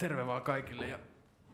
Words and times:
Terve 0.00 0.26
vaan 0.26 0.42
kaikille 0.42 0.86
ja 0.86 0.98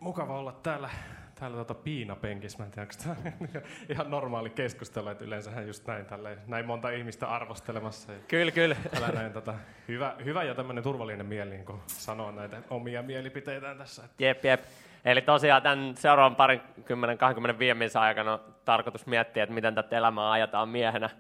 mukava 0.00 0.38
olla 0.38 0.52
täällä, 0.52 0.90
täällä 1.34 1.54
tuota 1.54 1.74
piinapenkissä. 1.74 2.58
Mä 2.58 2.64
en 2.64 2.70
tiedä, 2.70 2.88
onko 3.06 3.20
tämä 3.22 3.60
ihan 3.92 4.10
normaali 4.10 4.50
keskustelu, 4.50 5.08
että 5.08 5.24
yleensähän 5.24 5.66
just 5.66 5.86
näin, 5.86 6.06
tälleen, 6.06 6.38
näin 6.46 6.66
monta 6.66 6.90
ihmistä 6.90 7.26
arvostelemassa. 7.26 8.12
Kyllä, 8.28 8.52
kyllä. 8.52 8.76
näin, 9.14 9.32
tota, 9.32 9.54
hyvä, 9.88 10.14
hyvä 10.24 10.42
ja 10.42 10.54
tämmöinen 10.54 10.84
turvallinen 10.84 11.26
mieli, 11.26 11.50
niin 11.50 11.64
kun 11.64 11.80
sanoo 11.86 12.30
näitä 12.30 12.62
omia 12.70 13.02
mielipiteitään 13.02 13.78
tässä. 13.78 14.02
Jep, 14.18 14.44
jep. 14.44 14.60
Eli 15.04 15.22
tosiaan 15.22 15.62
tämän 15.62 15.96
seuraavan 15.96 16.36
parin 16.36 16.60
kymmenen, 16.84 17.18
25 17.18 17.98
aikana 17.98 18.32
on 18.32 18.40
tarkoitus 18.64 19.06
miettiä, 19.06 19.42
että 19.42 19.54
miten 19.54 19.74
tätä 19.74 19.96
elämää 19.96 20.30
ajetaan 20.30 20.68
miehenä. 20.68 21.10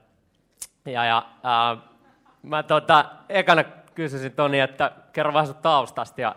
Ja, 0.84 1.04
ja 1.04 1.18
äh, 1.18 1.82
mä 2.42 2.62
tota, 2.62 3.04
ekana 3.28 3.64
kysyisin 3.94 4.32
Toni, 4.32 4.60
että 4.60 4.92
kerro 5.12 5.32
vähän 5.32 5.46
sun 5.46 5.56
taustasta 5.56 6.20
ja 6.20 6.36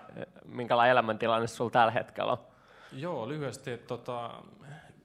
minkälainen 0.51 0.91
elämäntilanne 0.91 1.47
sulla 1.47 1.71
tällä 1.71 1.91
hetkellä 1.91 2.31
on. 2.31 2.37
Joo, 2.91 3.27
lyhyesti, 3.27 3.77
tota, 3.77 4.43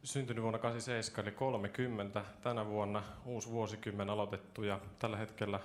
syntynyt 0.02 0.42
vuonna 0.42 0.58
87, 0.58 1.24
eli 1.26 1.36
30. 1.36 2.24
Tänä 2.42 2.66
vuonna 2.66 3.02
uusi 3.24 3.50
vuosikymmen 3.50 4.10
aloitettu 4.10 4.62
ja 4.62 4.80
tällä 4.98 5.16
hetkellä 5.16 5.60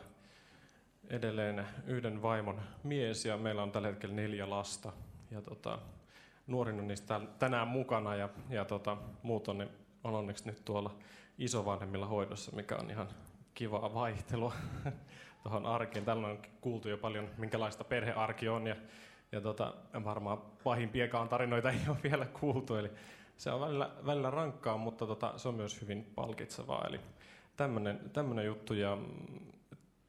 edelleen 1.09 1.67
yhden 1.87 2.21
vaimon 2.21 2.61
mies 2.83 3.25
ja 3.25 3.37
meillä 3.37 3.63
on 3.63 3.71
tällä 3.71 3.87
hetkellä 3.87 4.15
neljä 4.15 4.49
lasta. 4.49 4.93
Ja 5.31 5.41
tota, 5.41 5.79
nuorin 6.47 6.79
on 6.79 6.87
niistä 6.87 7.21
tänään 7.39 7.67
mukana 7.67 8.15
ja, 8.15 8.29
ja 8.49 8.65
tota, 8.65 8.97
muut 9.23 9.47
on, 9.47 9.57
ne, 9.57 9.67
on 10.03 10.15
onneksi 10.15 10.45
nyt 10.45 10.65
tuolla 10.65 10.95
isovanhemmilla 11.37 12.05
hoidossa, 12.05 12.55
mikä 12.55 12.75
on 12.75 12.89
ihan 12.89 13.07
kivaa 13.53 13.93
vaihtelua 13.93 14.53
tuohon 15.43 15.65
arkeen. 15.65 16.05
Tällä 16.05 16.27
on 16.27 16.39
kuultu 16.61 16.89
jo 16.89 16.97
paljon, 16.97 17.29
minkälaista 17.37 17.83
perhearki 17.83 18.49
on 18.49 18.67
ja, 18.67 18.75
ja 19.31 19.41
tota, 19.41 19.73
varmaan 20.03 20.37
pahimpiakaan 20.63 21.29
tarinoita 21.29 21.71
ei 21.71 21.79
ole 21.87 21.97
vielä 22.03 22.25
kuultu. 22.25 22.75
Eli 22.75 22.91
se 23.37 23.51
on 23.51 23.61
välillä, 23.61 23.89
välillä 24.05 24.29
rankkaa, 24.29 24.77
mutta 24.77 25.07
tota, 25.07 25.33
se 25.37 25.47
on 25.47 25.55
myös 25.55 25.81
hyvin 25.81 26.11
palkitsevaa. 26.15 26.85
Eli 26.87 26.99
tämmöinen 28.13 28.45
juttu 28.45 28.73
ja 28.73 28.95
mm, 28.95 29.39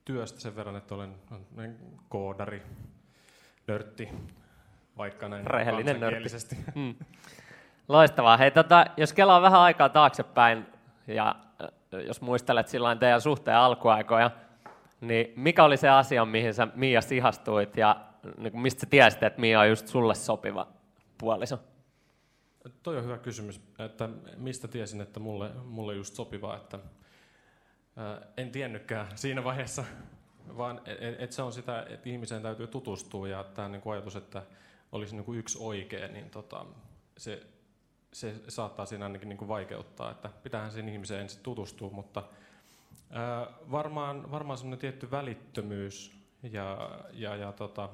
työstä 0.05 0.41
sen 0.41 0.57
verran, 0.57 0.77
että 0.77 0.95
olen, 0.95 1.15
olen 1.57 1.77
koodari, 2.09 2.62
nörtti, 3.67 4.09
vaikka 4.99 5.29
näin 5.29 5.47
Rehellinen 5.47 6.01
nörtti. 6.01 6.57
Hmm. 6.75 6.95
Loistavaa. 7.89 8.37
Hei, 8.37 8.51
tota, 8.51 8.87
jos 8.97 9.12
kelaa 9.12 9.43
vähän 9.43 9.61
aikaa 9.61 9.89
taaksepäin 9.89 10.67
ja 11.07 11.37
äh, 11.62 12.01
jos 12.07 12.21
muistelet 12.21 12.69
silloin 12.69 12.99
teidän 12.99 13.21
suhteen 13.21 13.57
alkuaikoja, 13.57 14.31
niin 15.01 15.33
mikä 15.37 15.65
oli 15.65 15.77
se 15.77 15.89
asia, 15.89 16.25
mihin 16.25 16.55
sä 16.55 16.69
Mia 16.75 17.01
ihastuit 17.11 17.77
ja 17.77 17.97
niin 18.37 18.53
kuin 18.53 18.63
mistä 18.63 18.81
sä 18.81 18.87
tiesit, 18.87 19.23
että 19.23 19.41
Mia 19.41 19.61
on 19.61 19.69
just 19.69 19.89
sulle 19.89 20.15
sopiva 20.15 20.69
puoliso? 21.19 21.59
Toi 22.83 22.97
on 22.97 23.05
hyvä 23.05 23.19
kysymys, 23.19 23.61
että 23.79 24.09
mistä 24.37 24.69
tiesin, 24.69 25.01
että 25.01 25.21
mulle, 25.21 25.51
mulle 25.65 25.95
just 25.95 26.15
sopiva, 26.15 26.57
että 26.57 26.79
ää, 27.97 28.21
en 28.37 28.51
tiennytkään 28.51 29.07
siinä 29.15 29.45
vaiheessa, 29.45 29.85
vaan 30.57 30.81
että 30.85 31.25
et 31.25 31.33
se 31.33 31.43
on 31.43 31.53
sitä, 31.53 31.87
että 31.89 32.09
ihmiseen 32.09 32.43
täytyy 32.43 32.67
tutustua 32.67 33.29
ja 33.29 33.45
tämä 33.45 33.69
niinku 33.69 33.91
ajatus, 33.91 34.17
että 34.17 34.43
olisi 34.93 35.17
niinku 35.17 35.34
yksi 35.34 35.59
oikea, 35.61 36.09
niin 36.09 36.31
tota, 36.31 36.67
se, 37.19 37.47
se 38.12 38.34
saattaa 38.49 38.87
siinä 38.87 39.05
ainakin 39.05 39.29
niinku 39.29 39.49
vaikeuttaa, 39.49 40.11
että 40.11 40.31
pitäähän 40.43 40.73
sen 40.73 40.89
ihmiseen 40.89 41.21
ensin 41.21 41.43
tutustua, 41.43 41.91
mutta 41.91 42.23
ää, 43.11 43.47
varmaan, 43.71 44.31
varmaan 44.31 44.59
semmoinen 44.59 44.79
tietty 44.79 45.11
välittömyys 45.11 46.21
ja, 46.43 46.91
ja, 47.12 47.37
ja 47.37 47.53
tota, 47.53 47.89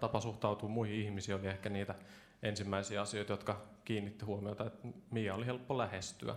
tapa 0.00 0.20
suhtautua 0.20 0.68
muihin 0.68 0.96
ihmisiin 0.96 1.38
oli 1.38 1.46
ehkä 1.46 1.68
niitä 1.68 1.94
ensimmäisiä 2.42 3.02
asioita, 3.02 3.32
jotka 3.32 3.60
kiinnitti 3.84 4.24
huomiota, 4.24 4.66
että 4.66 4.88
Mia 5.10 5.34
oli 5.34 5.46
helppo 5.46 5.78
lähestyä. 5.78 6.34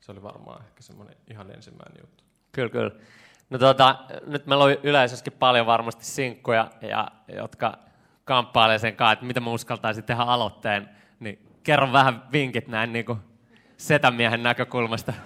Se 0.00 0.12
oli 0.12 0.22
varmaan 0.22 0.64
ehkä 0.64 0.82
semmoinen 0.82 1.16
ihan 1.30 1.50
ensimmäinen 1.50 2.00
juttu. 2.00 2.24
Kyllä, 2.52 2.70
kyllä. 2.70 2.90
No 3.50 3.58
tota, 3.58 3.96
nyt 4.26 4.46
meillä 4.46 4.64
on 4.64 4.76
yleisössäkin 4.82 5.32
paljon 5.32 5.66
varmasti 5.66 6.04
sinkkuja, 6.04 6.70
ja, 6.82 7.08
jotka 7.28 7.78
kamppailee 8.24 8.78
sen 8.78 8.96
kanssa, 8.96 9.12
että 9.12 9.24
mitä 9.24 9.40
mä 9.40 9.50
uskaltaisin 9.50 10.04
tehdä 10.04 10.22
aloitteen. 10.22 10.88
Niin 11.20 11.38
kerro 11.62 11.92
vähän 11.92 12.22
vinkit 12.32 12.68
näin 12.68 12.92
niin 12.92 13.04
kuin 13.04 13.18
setämiehen 13.76 14.42
näkökulmasta. 14.42 15.12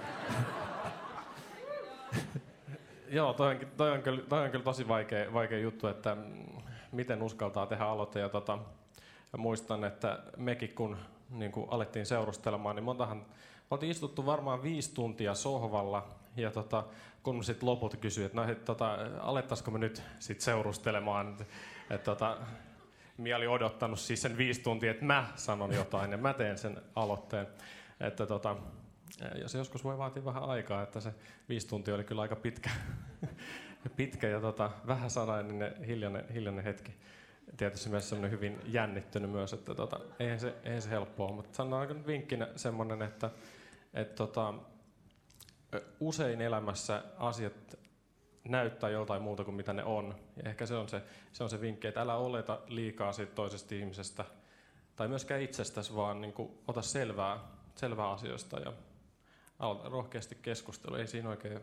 Joo, 3.11 3.33
toi 3.33 3.55
on, 3.55 3.61
toi 3.77 3.91
on, 3.91 4.03
kyllä, 4.03 4.23
toi 4.29 4.45
on 4.45 4.51
kyllä 4.51 4.65
tosi 4.65 4.89
vaikea, 4.89 5.33
vaikea 5.33 5.59
juttu, 5.59 5.87
että 5.87 6.15
mm, 6.15 6.63
miten 6.93 7.23
uskaltaa 7.23 7.67
tehdä 7.67 7.85
aloite. 7.85 8.21
Ja 8.21 8.29
tota, 8.29 8.59
ja 9.33 9.39
muistan, 9.39 9.85
että 9.85 10.23
mekin 10.37 10.75
kun 10.75 10.97
niin 11.31 11.53
kuin 11.53 11.67
alettiin 11.71 12.07
seurustelemaan, 12.07 12.77
niin 12.77 12.85
montahan, 12.85 13.19
me 13.19 13.67
oltiin 13.71 13.91
istuttu 13.91 14.27
varmaan 14.27 14.63
viisi 14.63 14.95
tuntia 14.95 15.35
sohvalla, 15.35 16.09
ja 16.37 16.51
tota, 16.51 16.85
kun 17.23 17.45
sitten 17.45 17.69
loput 17.69 17.97
kysyi, 17.97 18.25
että 18.25 18.37
no, 18.37 18.51
et, 18.51 18.65
tota, 18.65 18.99
alettaisiko 19.21 19.71
me 19.71 19.79
nyt 19.79 20.03
sit 20.19 20.41
seurustelemaan, 20.41 21.31
että 21.31 21.45
et, 21.91 22.05
tota, 22.05 22.37
Mia 23.19 23.37
oli 23.37 23.47
odottanut 23.47 24.01
siis 24.01 24.23
sen 24.23 24.37
viisi 24.37 24.63
tuntia, 24.63 24.91
että 24.91 25.05
mä 25.05 25.27
sanon 25.37 25.75
jotain 25.75 26.11
ja 26.11 26.19
mä 26.19 26.35
teen 26.35 26.59
sen 26.59 26.83
aloitteen. 26.95 27.47
Että 28.01 28.27
tota, 28.27 28.57
ja 29.41 29.49
se 29.49 29.59
joskus 29.59 29.85
voi 29.85 29.99
vaatia 29.99 30.25
vähän 30.25 30.43
aikaa, 30.43 30.83
että 30.83 31.01
se 31.01 31.15
viisi 31.49 31.69
tuntia 31.69 31.95
oli 31.95 32.05
kyllä 32.05 32.23
aika 32.23 32.37
pitkä, 32.37 32.71
pitkä 33.89 34.29
ja 34.29 34.41
tota, 34.41 34.71
vähän 34.87 35.11
sanainen 35.11 35.85
hiljainen, 35.87 36.29
hiljainen 36.29 36.65
hetki 36.65 36.93
tietysti 37.57 37.91
myös 37.91 38.09
semmoinen 38.09 38.31
hyvin 38.31 38.61
jännittynyt 38.65 39.31
myös, 39.31 39.53
että 39.53 39.75
tota, 39.75 40.01
eihän, 40.19 40.41
se, 40.41 40.55
eihän 40.65 40.83
se 40.83 40.91
helppoa, 40.91 41.33
mutta 41.33 41.57
sanotaan 41.57 41.89
nyt 41.89 42.07
vinkkinä 42.07 42.49
semmoinen, 42.57 43.03
että 43.03 43.31
et 43.95 44.15
tota, 44.15 44.55
usein 46.01 46.41
elämässä 46.41 47.03
asiat 47.19 47.79
näyttää 48.49 48.91
joltain 48.91 49.23
muuta 49.23 49.45
kuin 49.45 49.55
mitä 49.55 49.73
ne 49.73 49.85
on. 49.85 50.15
Ja 50.37 50.51
ehkä 50.51 50.67
se 50.67 50.75
on 50.75 50.89
se, 50.89 51.03
se, 51.33 51.45
on 51.45 51.51
se 51.51 51.61
vinkki, 51.61 51.87
että 51.87 52.01
älä 52.01 52.15
oleta 52.15 52.61
liikaa 52.67 53.13
siitä 53.13 53.35
toisesta 53.35 53.75
ihmisestä 53.75 54.25
tai 54.97 55.09
myöskään 55.09 55.41
itsestäsi, 55.43 55.97
vaan 55.97 56.21
niin 56.21 56.33
kuin, 56.33 56.59
ota 56.69 56.83
selvää, 56.83 57.39
selvää 57.75 58.11
asioista 58.11 58.61
ja 58.61 58.73
aloita 59.59 59.89
rohkeasti 59.89 60.39
keskustelua. 60.43 60.99
Ei 60.99 61.07
siinä 61.07 61.29
oikein 61.29 61.61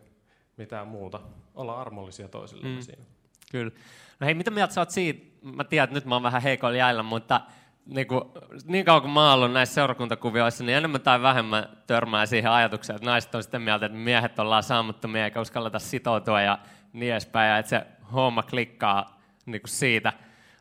mitään 0.59 0.87
muuta. 0.87 1.19
Olla 1.55 1.81
armollisia 1.81 2.27
toisille 2.27 2.67
mm. 2.67 2.81
siinä. 2.81 3.03
Kyllä. 3.51 3.71
No 4.19 4.25
hei, 4.25 4.33
mitä 4.33 4.51
mieltä 4.51 4.73
sä 4.73 4.81
oot 4.81 4.89
siitä? 4.89 5.25
Mä 5.41 5.63
tiedän, 5.63 5.83
että 5.83 5.93
nyt 5.93 6.05
mä 6.05 6.15
oon 6.15 6.23
vähän 6.23 6.41
heikoilla 6.41 6.77
jäillä, 6.77 7.03
mutta 7.03 7.41
niin, 7.85 8.07
kuin, 8.07 8.21
niin 8.65 8.85
kauan 8.85 9.01
kuin 9.01 9.11
mä 9.11 9.29
oon 9.29 9.33
ollut 9.33 9.53
näissä 9.53 9.75
seurakuntakuvioissa, 9.75 10.63
niin 10.63 10.77
enemmän 10.77 11.01
tai 11.01 11.21
vähemmän 11.21 11.69
törmää 11.87 12.25
siihen 12.25 12.51
ajatukseen, 12.51 12.95
että 12.95 13.05
naiset 13.05 13.35
on 13.35 13.43
sitä 13.43 13.59
mieltä, 13.59 13.85
että 13.85 13.97
miehet 13.97 14.39
ollaan 14.39 14.63
saamuttomia 14.63 15.25
eikä 15.25 15.41
uskalleta 15.41 15.79
sitoutua 15.79 16.41
ja 16.41 16.59
niin 16.93 17.11
edespäin, 17.11 17.49
ja 17.49 17.57
että 17.57 17.69
se 17.69 17.85
homma 18.13 18.43
klikkaa 18.43 19.21
niin 19.45 19.61
kuin 19.61 19.69
siitä. 19.69 20.13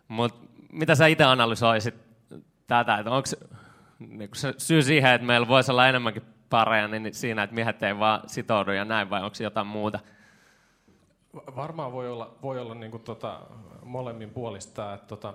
Mutta 0.09 0.47
mitä 0.73 0.95
sä 0.95 1.07
itse 1.07 1.25
analysoisit 1.25 1.95
tätä, 2.67 2.99
että 2.99 3.11
onko 3.11 3.29
niin 3.99 4.31
se 4.35 4.55
syy 4.59 4.83
siihen, 4.83 5.13
että 5.13 5.27
meillä 5.27 5.49
voisi 5.49 5.71
olla 5.71 5.89
enemmänkin 5.89 6.23
pareja, 6.51 6.89
niin 6.89 7.15
siinä, 7.15 7.43
että 7.43 7.55
miehet 7.55 7.83
ei 7.83 7.99
vaan 7.99 8.29
sitoudu 8.29 8.71
ja 8.71 8.85
näin, 8.85 9.11
vai 9.11 9.23
onko 9.23 9.37
jotain 9.41 9.67
muuta? 9.67 9.99
Varmaan 11.57 11.93
voi 11.93 12.09
olla, 12.11 12.37
voi 12.43 12.61
olla 12.61 12.75
niin 12.75 12.91
kuin 12.91 13.03
tota, 13.03 13.41
molemmin 13.83 14.31
puolista, 14.31 14.95
että 14.95 15.07
tota, 15.07 15.35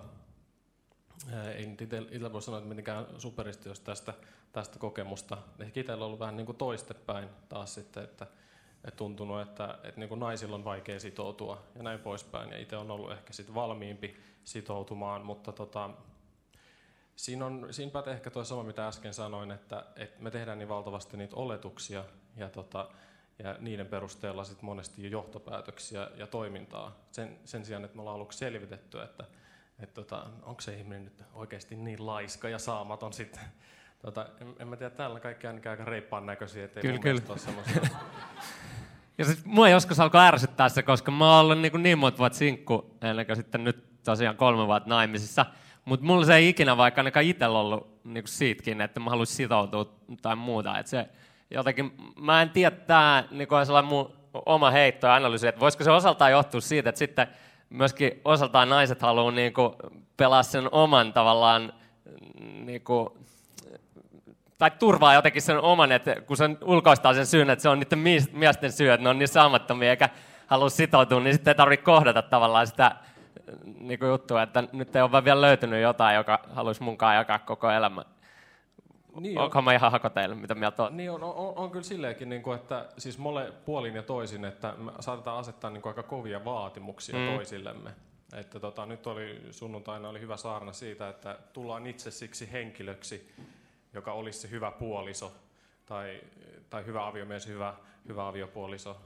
ei 1.56 1.66
nyt 1.66 1.82
itse 1.82 2.34
voi 2.34 2.42
sanoa, 2.42 2.58
että 2.58 2.70
mitenkään 2.70 3.06
superisti, 3.18 3.70
jos 3.70 3.80
tästä, 3.80 4.14
tästä 4.52 4.80
kokemusta. 4.80 5.38
Ehkä 5.60 5.80
itsellä 5.80 6.04
on 6.04 6.06
ollut 6.06 6.20
vähän 6.20 6.38
niin 6.38 6.46
kuin 6.46 6.58
toistepäin 6.58 7.30
taas 7.50 7.74
sitten, 7.74 8.04
että, 8.04 8.28
että 8.76 8.98
tuntunut, 8.98 9.42
että, 9.42 9.78
että 9.84 10.00
niin 10.00 10.10
kuin 10.10 10.20
naisilla 10.20 10.56
on 10.56 10.66
vaikea 10.66 11.00
sitoutua 11.00 11.64
ja 11.76 11.84
näin 11.84 12.00
poispäin. 12.00 12.52
Ja 12.52 12.58
itse 12.58 12.78
on 12.78 12.92
ollut 12.92 13.12
ehkä 13.12 13.34
sit 13.34 13.54
valmiimpi 13.54 14.18
sitoutumaan, 14.44 15.26
mutta 15.26 15.52
tota, 15.52 15.90
siinä 17.16 17.46
on, 17.46 17.68
siinäpä 17.72 18.04
ehkä 18.08 18.30
tuo 18.30 18.44
sama, 18.44 18.64
mitä 18.64 18.88
äsken 18.88 19.14
sanoin, 19.14 19.52
että, 19.52 19.86
että 19.96 20.24
me 20.24 20.32
tehdään 20.32 20.60
niin 20.60 20.70
valtavasti 20.70 21.18
niitä 21.18 21.36
oletuksia 21.36 22.06
ja 22.36 22.50
tota, 22.50 22.90
ja 23.40 23.56
niiden 23.60 23.88
perusteella 23.88 24.44
sit 24.44 24.62
monesti 24.62 25.04
jo 25.04 25.10
johtopäätöksiä 25.10 26.10
ja 26.16 26.28
toimintaa. 26.28 26.96
Sen, 27.12 27.40
sen 27.46 27.66
sijaan, 27.66 27.86
että 27.86 27.96
me 27.96 28.02
ollaan 28.02 28.16
aluksi 28.16 28.38
selvitetty, 28.38 29.02
että 29.02 29.24
et 29.80 29.94
tota, 29.94 30.26
onko 30.44 30.62
se 30.62 30.78
ihminen 30.78 31.04
nyt 31.04 31.24
oikeasti 31.34 31.76
niin 31.76 32.06
laiska 32.06 32.50
ja 32.50 32.60
saamaton 32.60 33.14
sitten. 33.14 33.44
Tota, 34.00 34.28
en, 34.42 34.56
en 34.60 34.68
mä 34.68 34.76
tiedä, 34.76 34.90
täällä 34.90 35.20
kaikki 35.20 35.48
ainakin 35.48 35.72
aika 35.72 35.86
reippaan 35.86 36.26
näköisiä, 36.26 36.66
ettei 36.66 36.82
kyllä, 36.82 37.00
kyllä. 37.00 37.22
ole 37.30 37.38
semmoista. 37.38 37.80
Ja 39.18 39.26
sit 39.26 39.46
mua 39.46 39.70
joskus 39.70 40.00
alkoi 40.00 40.22
ärsyttää 40.22 40.70
se, 40.70 40.84
koska 40.84 41.12
mä 41.12 41.36
oon 41.36 41.46
ollut 41.46 41.60
niin, 41.60 41.84
niin 41.84 41.98
monta 41.98 42.18
vuotta 42.18 42.38
sinkku, 42.38 42.98
ennen 43.02 43.26
kuin 43.26 43.36
sitten 43.36 43.64
nyt 43.64 44.04
tosiaan 44.04 44.38
kolme 44.38 44.68
vuotta 44.68 44.90
naimisissa. 44.90 45.46
Mutta 45.86 46.06
mulla 46.06 46.26
se 46.26 46.36
ei 46.36 46.50
ikinä 46.50 46.78
vaikka 46.78 47.00
ainakaan 47.00 47.26
itsellä 47.26 47.60
ollut 47.60 48.00
niin 48.04 48.24
siitäkin, 48.28 48.82
että 48.82 49.00
mä 49.00 49.10
haluaisin 49.10 49.36
sitoutua 49.36 49.86
tai 50.22 50.36
muuta. 50.36 50.80
Et 50.80 50.88
se, 50.88 51.10
jotenkin, 51.52 51.92
mä 52.20 52.42
en 52.42 52.50
tiedä, 52.50 52.76
tämä 52.76 53.24
niin 53.32 53.54
on 53.54 53.66
sellainen 53.66 53.90
mun 53.90 54.14
oma 54.46 54.72
heitto 54.72 55.08
ja 55.08 55.16
analyysi, 55.16 55.48
että 55.48 55.62
voisiko 55.62 55.84
se 55.84 55.92
osaltaan 55.92 56.32
johtua 56.32 56.62
siitä, 56.62 56.90
että 56.90 57.00
sitten 57.00 57.28
myöskin 57.70 58.22
osaltaan 58.26 58.70
naiset 58.70 59.02
haluaa 59.02 59.32
niin 59.32 59.54
kuin 59.54 59.74
pelaa 60.18 60.44
sen 60.44 60.70
oman 60.72 61.14
tavallaan 61.14 61.74
niin 62.66 62.82
kuin, 62.82 63.10
tai 64.58 64.72
turvaa 64.72 65.14
jotenkin 65.14 65.42
sen 65.42 65.60
oman, 65.60 65.92
että 65.92 66.16
kun 66.22 66.38
se 66.38 66.50
ulkoistaa 66.62 67.14
sen 67.14 67.26
syyn, 67.26 67.50
että 67.50 67.64
se 67.64 67.70
on 67.70 67.80
niiden 67.80 68.30
miesten 68.32 68.72
syy, 68.72 68.92
että 68.92 69.04
ne 69.04 69.10
on 69.10 69.20
niin 69.20 69.28
saamattomia 69.28 69.90
eikä 69.90 70.10
halua 70.48 70.70
sitoutua, 70.70 71.20
niin 71.20 71.34
sitten 71.34 71.52
ei 71.52 71.56
tarvitse 71.56 71.84
kohdata 71.84 72.22
tavallaan 72.22 72.68
sitä 72.68 72.96
niin 73.80 74.00
kuin 74.00 74.10
juttua, 74.10 74.42
että 74.42 74.64
nyt 74.72 74.96
ei 74.96 75.02
ole 75.02 75.24
vielä 75.26 75.42
löytynyt 75.42 75.82
jotain, 75.82 76.16
joka 76.16 76.40
haluaisi 76.50 76.84
munkaan 76.84 77.16
jakaa 77.16 77.40
koko 77.40 77.72
elämä. 77.72 78.06
Niin 79.20 79.40
Onko 79.40 79.62
mä 79.62 79.74
ihan 79.74 79.92
hakoteille, 79.92 80.36
mitä 80.36 80.56
mieltä 80.56 80.84
on? 80.84 80.98
Niin 80.98 81.12
on, 81.12 81.24
on, 81.24 81.54
on 81.56 81.72
kyllä 81.72 81.84
silleenkin, 81.84 82.30
niin 82.30 82.42
kuin, 82.42 82.56
että 82.56 82.86
siis 82.98 83.18
mole 83.18 83.54
puolin 83.66 83.96
ja 83.96 84.04
toisin, 84.04 84.46
että 84.46 84.74
me 84.78 84.92
saatetaan 85.00 85.38
asettaa 85.38 85.70
niin 85.70 85.82
kuin 85.82 85.90
aika 85.92 86.04
kovia 86.04 86.46
vaatimuksia 86.46 87.16
mm. 87.16 87.36
toisillemme. 87.36 87.90
Että 88.34 88.60
tota, 88.60 88.86
nyt 88.86 89.08
oli 89.08 89.42
sunnuntaina 89.52 90.10
oli 90.10 90.20
hyvä 90.20 90.38
saarna 90.38 90.74
siitä, 90.74 91.10
että 91.10 91.38
tullaan 91.54 91.88
itse 91.88 92.12
siksi 92.12 92.52
henkilöksi, 92.52 93.34
joka 93.94 94.14
olisi 94.14 94.40
se 94.40 94.50
hyvä 94.50 94.72
puoliso 94.72 95.32
tai, 95.86 96.22
tai 96.70 96.86
hyvä 96.86 97.08
aviomies, 97.08 97.48
hyvä, 97.48 97.74
hyvä 98.08 98.28
aviopuoliso. 98.28 98.98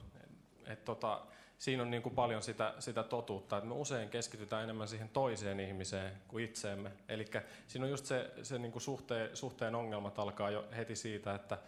Et, 0.66 0.84
tota, 0.84 1.20
siinä 1.58 1.82
on 1.82 1.90
niin 1.90 2.02
kuin 2.02 2.14
paljon 2.14 2.42
sitä, 2.42 2.74
sitä 2.78 3.02
totuutta, 3.02 3.56
että 3.56 3.68
me 3.68 3.74
usein 3.74 4.08
keskitytään 4.08 4.64
enemmän 4.64 4.88
siihen 4.88 5.08
toiseen 5.08 5.60
ihmiseen 5.60 6.12
kuin 6.28 6.44
itseemme. 6.44 6.90
Eli 7.08 7.24
siinä 7.66 7.84
on 7.84 7.90
just 7.90 8.06
se, 8.06 8.30
se 8.42 8.58
niin 8.58 8.72
kuin 8.72 8.82
suhteen, 8.82 9.36
suhteen 9.36 9.74
ongelmat 9.74 10.18
alkaa 10.18 10.50
jo 10.50 10.64
heti 10.76 10.96
siitä, 10.96 11.34
että, 11.34 11.58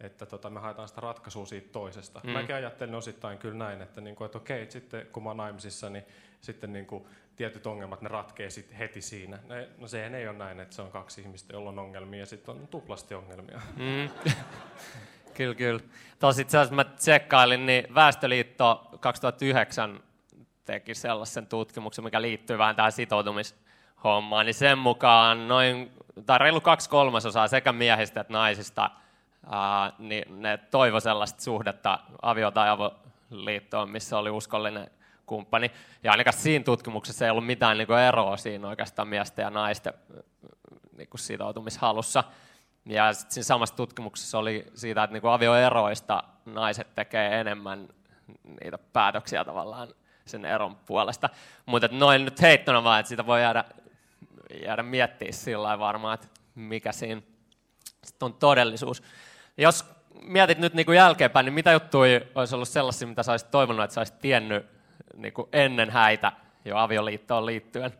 että 0.00 0.26
tota, 0.26 0.50
me 0.50 0.60
haetaan 0.60 0.88
sitä 0.88 1.00
ratkaisua 1.00 1.46
siitä 1.46 1.68
toisesta. 1.72 2.20
Mm. 2.24 2.30
Mäkin 2.30 2.54
ajattelen 2.54 2.94
osittain 2.94 3.38
kyllä 3.38 3.64
näin, 3.64 3.82
että, 3.82 4.00
niin 4.00 4.16
kuin, 4.16 4.26
että 4.26 4.38
okei, 4.38 4.62
että 4.62 4.72
sitten 4.72 5.06
kun 5.06 5.22
mä 5.22 5.30
oon 5.30 5.36
naimisissa, 5.36 5.90
niin 5.90 6.04
sitten 6.40 6.72
niin 6.72 6.86
kuin, 6.86 7.06
tietyt 7.40 7.66
ongelmat, 7.66 8.02
ne 8.02 8.08
ratkee 8.08 8.50
sit 8.50 8.78
heti 8.78 9.02
siinä. 9.02 9.38
Ne, 9.48 9.68
no 9.78 9.88
sehän 9.88 10.14
ei 10.14 10.28
ole 10.28 10.38
näin, 10.38 10.60
että 10.60 10.76
se 10.76 10.82
on 10.82 10.90
kaksi 10.90 11.20
ihmistä, 11.20 11.52
jolla 11.52 11.70
on 11.70 11.78
ongelmia, 11.78 12.20
ja 12.20 12.26
sitten 12.26 12.54
on 12.54 12.68
tuplasti 12.68 13.14
ongelmia. 13.14 13.60
Mm. 13.76 14.32
kyllä, 15.34 15.54
kyllä. 15.54 15.80
Tuossa 16.18 16.42
itse 16.42 16.58
asiassa 16.58 16.74
mä 16.74 16.84
tsekkailin, 16.84 17.66
niin 17.66 17.94
Väestöliitto 17.94 18.90
2009 19.00 20.00
teki 20.64 20.94
sellaisen 20.94 21.46
tutkimuksen, 21.46 22.04
mikä 22.04 22.22
liittyy 22.22 22.58
vähän 22.58 22.76
tähän 22.76 22.92
sitoutumishommaan, 22.92 24.46
niin 24.46 24.54
sen 24.54 24.78
mukaan 24.78 25.48
noin, 25.48 25.92
tai 26.26 26.38
reilu 26.38 26.60
kaksi 26.60 26.90
kolmasosaa 26.90 27.48
sekä 27.48 27.72
miehistä 27.72 28.20
että 28.20 28.32
naisista, 28.32 28.90
ää, 29.50 29.92
niin 29.98 30.42
ne 30.42 30.58
toivo 30.70 31.00
sellaista 31.00 31.42
suhdetta 31.42 31.98
avio- 32.22 32.50
tai 32.50 32.68
avoliittoon, 32.68 33.90
missä 33.90 34.18
oli 34.18 34.30
uskollinen 34.30 34.90
kumppani. 35.26 35.70
Ja 36.02 36.12
ainakaan 36.12 36.36
siinä 36.36 36.64
tutkimuksessa 36.64 37.24
ei 37.24 37.30
ollut 37.30 37.46
mitään 37.46 37.78
niin 37.78 37.86
kuin 37.86 37.98
eroa 37.98 38.36
siinä 38.36 38.68
oikeastaan 38.68 39.08
miesten 39.08 39.42
ja 39.42 39.50
naisten 39.50 39.92
niin 40.96 41.08
kuin 41.08 41.20
sitoutumishalussa. 41.20 42.24
Ja 42.86 43.12
sitten 43.12 43.34
siinä 43.34 43.44
samassa 43.44 43.76
tutkimuksessa 43.76 44.38
oli 44.38 44.66
siitä, 44.74 45.02
että 45.02 45.12
niin 45.12 45.20
kuin 45.20 45.32
avioeroista 45.32 46.22
naiset 46.46 46.94
tekee 46.94 47.40
enemmän 47.40 47.88
niitä 48.62 48.78
päätöksiä 48.92 49.44
tavallaan 49.44 49.88
sen 50.24 50.44
eron 50.44 50.76
puolesta. 50.76 51.28
Mutta 51.66 51.88
noin 51.92 52.24
nyt 52.24 52.42
heittona 52.42 52.84
vaan, 52.84 53.00
että 53.00 53.08
sitä 53.08 53.26
voi 53.26 53.42
jäädä, 53.42 53.64
jäädä 54.64 54.82
miettiä 54.82 55.32
sillä 55.32 55.78
varmaan, 55.78 56.14
että 56.14 56.26
mikä 56.54 56.92
siinä 56.92 57.22
on 58.20 58.34
todellisuus. 58.34 59.02
Jos 59.58 59.84
mietit 60.22 60.58
nyt 60.58 60.74
niin 60.74 60.86
kuin 60.86 60.96
jälkeenpäin, 60.96 61.44
niin 61.44 61.54
mitä 61.54 61.72
juttuja 61.72 62.20
olisi 62.34 62.54
ollut 62.54 62.68
sellaisia, 62.68 63.08
mitä 63.08 63.22
sä 63.22 63.32
olisit 63.32 63.50
toivonut, 63.50 63.84
että 63.84 63.94
sä 63.94 64.00
olisit 64.00 64.18
tiennyt 64.18 64.66
niin 65.16 65.32
kuin 65.32 65.48
ennen 65.52 65.90
häitä 65.90 66.32
jo 66.64 66.76
avioliittoon 66.76 67.46
liittyen? 67.46 67.92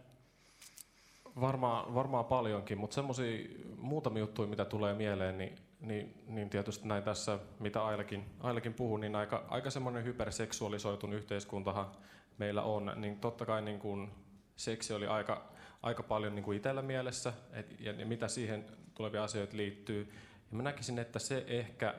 Varmaan, 1.41 1.95
varmaan 1.95 2.25
paljonkin, 2.25 2.79
mutta 2.79 2.95
semmoisia 2.95 3.49
muutamia 3.77 4.21
juttuja, 4.21 4.49
mitä 4.49 4.65
tulee 4.65 4.95
mieleen, 4.95 5.39
niin, 5.39 5.57
niin, 5.81 6.15
niin 6.27 6.51
tietysti 6.51 6.89
näin 6.89 7.03
tässä, 7.03 7.39
mitä 7.61 7.85
Ailekin, 7.85 8.25
Ailekin 8.41 8.75
puhuu, 8.75 8.97
niin 8.97 9.17
aika, 9.17 9.45
aika 9.49 9.71
semmoinen 9.71 10.05
hyperseksuaalisoitun 10.05 11.13
yhteiskuntahan 11.13 11.91
meillä 12.39 12.63
on, 12.63 12.93
niin 12.97 13.21
totta 13.21 13.47
kai 13.47 13.63
niin 13.63 13.79
kuin 13.79 14.11
seksi 14.57 14.95
oli 14.95 15.07
aika, 15.07 15.51
aika 15.83 16.03
paljon 16.03 16.35
niin 16.35 16.45
kuin 16.45 16.57
itsellä 16.57 16.83
mielessä, 16.83 17.33
et, 17.53 17.81
ja, 17.81 17.93
ja 17.93 18.07
mitä 18.07 18.29
siihen 18.29 18.65
tulevia 18.95 19.25
asioita 19.25 19.57
liittyy. 19.57 20.13
Ja 20.51 20.57
mä 20.57 20.63
näkisin, 20.63 20.99
että 20.99 21.19
se 21.19 21.45
ehkä, 21.49 21.95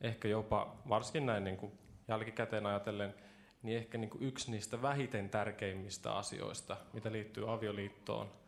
ehkä 0.00 0.28
jopa, 0.28 0.76
varsinkin 0.88 1.26
näin 1.26 1.44
niin 1.44 1.56
kuin 1.56 1.72
jälkikäteen 2.08 2.66
ajatellen, 2.66 3.14
niin 3.62 3.78
ehkä 3.78 3.98
niin 3.98 4.10
kuin 4.10 4.22
yksi 4.22 4.50
niistä 4.50 4.82
vähiten 4.82 5.30
tärkeimmistä 5.30 6.14
asioista, 6.14 6.76
mitä 6.92 7.12
liittyy 7.12 7.52
avioliittoon 7.52 8.41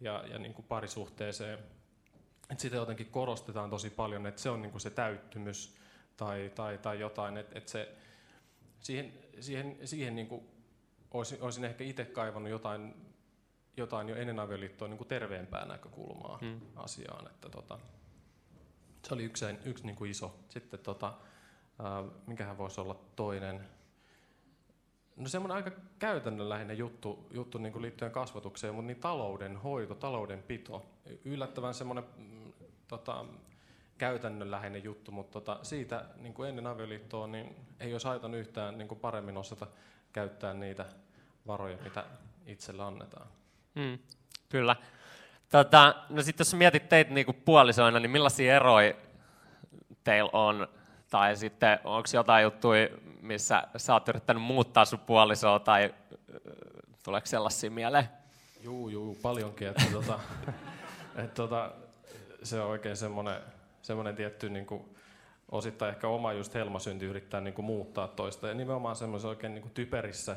ja, 0.00 0.24
ja 0.26 0.38
niin 0.38 0.54
kuin 0.54 0.66
parisuhteeseen. 0.66 1.58
Että 2.50 2.62
sitä 2.62 2.76
jotenkin 2.76 3.10
korostetaan 3.10 3.70
tosi 3.70 3.90
paljon, 3.90 4.26
että 4.26 4.40
se 4.40 4.50
on 4.50 4.62
niin 4.62 4.70
kuin 4.70 4.80
se 4.80 4.90
täyttymys 4.90 5.76
tai, 6.16 6.52
tai, 6.54 6.78
tai 6.78 7.00
jotain. 7.00 7.36
Että, 7.36 7.58
että 7.58 7.70
se, 7.70 7.94
siihen 8.80 9.12
siihen, 9.40 9.78
siihen 9.84 10.14
niin 10.14 10.26
kuin 10.26 10.42
olisin, 11.10 11.42
olisin 11.42 11.64
ehkä 11.64 11.84
itse 11.84 12.04
kaivannut 12.04 12.50
jotain, 12.50 12.94
jotain 13.76 14.08
jo 14.08 14.16
ennen 14.16 14.40
avioliittoa 14.40 14.88
niin 14.88 14.98
kuin 14.98 15.08
terveempää 15.08 15.64
näkökulmaa 15.64 16.38
hmm. 16.38 16.60
asiaan. 16.76 17.26
Että 17.26 17.48
tota, 17.48 17.78
se 19.08 19.14
oli 19.14 19.24
yksi, 19.24 19.44
yksi 19.64 19.86
niin 19.86 19.96
kuin 19.96 20.10
iso. 20.10 20.38
Sitten 20.48 20.80
tota, 20.80 21.06
äh, 21.80 22.10
mikähän 22.26 22.58
voisi 22.58 22.80
olla 22.80 23.00
toinen 23.16 23.68
No 25.20 25.28
semmoinen 25.28 25.56
aika 25.56 25.70
käytännönläheinen 25.98 26.78
juttu, 26.78 27.26
juttu 27.30 27.58
niin 27.58 27.72
kuin 27.72 27.82
liittyen 27.82 28.10
kasvatukseen, 28.10 28.74
mutta 28.74 28.86
niin 28.86 29.00
taloudenhoito, 29.00 29.94
taloudenpito. 29.94 30.86
Yllättävän 31.24 31.74
semmoinen 31.74 32.04
mm, 32.16 32.52
tota, 32.88 33.24
käytännönläheinen 33.98 34.84
juttu, 34.84 35.12
mutta 35.12 35.32
tota, 35.32 35.58
siitä 35.62 36.04
niin 36.16 36.34
kuin 36.34 36.48
ennen 36.48 36.66
avioliittoa 36.66 37.26
niin 37.26 37.56
ei 37.80 37.92
olisi 37.92 38.06
haitannut 38.06 38.40
yhtään 38.40 38.78
niin 38.78 38.88
kuin 38.88 39.00
paremmin 39.00 39.36
osata 39.36 39.66
käyttää 40.12 40.54
niitä 40.54 40.86
varoja, 41.46 41.76
mitä 41.84 42.04
itsellä 42.46 42.86
annetaan. 42.86 43.26
Mm, 43.74 43.98
kyllä. 44.48 44.76
Tota, 45.50 45.94
no 46.08 46.22
sitten 46.22 46.44
jos 46.44 46.54
mietit 46.54 46.88
teitä 46.88 47.14
niin 47.14 47.26
kuin 47.26 47.42
puolisoina, 47.44 48.00
niin 48.00 48.10
millaisia 48.10 48.56
eroja 48.56 48.94
teillä 50.04 50.30
on 50.32 50.68
tai 51.10 51.36
sitten 51.36 51.78
onko 51.84 52.08
jotain 52.14 52.42
juttuja, 52.42 52.88
missä 53.22 53.62
sä 53.76 53.92
oot 53.92 54.08
yrittänyt 54.08 54.42
muuttaa 54.42 54.84
sun 54.84 54.98
puolisoa 54.98 55.58
tai 55.58 55.94
tuleeko 57.02 57.26
sellaisia 57.26 57.70
mieleen? 57.70 58.08
Juu, 58.62 58.88
juu, 58.88 59.18
paljonkin. 59.22 59.68
Että 59.68 59.84
tota, 59.92 60.20
et 61.24 61.34
tota, 61.34 61.72
se 62.42 62.60
on 62.60 62.70
oikein 62.70 62.96
semmoinen, 62.96 63.40
semmoinen 63.82 64.16
tietty 64.16 64.50
niin 64.50 64.66
kuin, 64.66 64.94
osittain 65.50 65.94
ehkä 65.94 66.08
oma 66.08 66.32
just 66.32 66.54
helmasynti 66.54 67.06
yrittää 67.06 67.40
niin 67.40 67.54
kuin, 67.54 67.66
muuttaa 67.66 68.08
toista. 68.08 68.48
Ja 68.48 68.54
nimenomaan 68.54 68.96
semmoisessa 68.96 69.28
oikein 69.28 69.54
niin 69.54 69.62
kuin, 69.62 69.74
typerissä, 69.74 70.36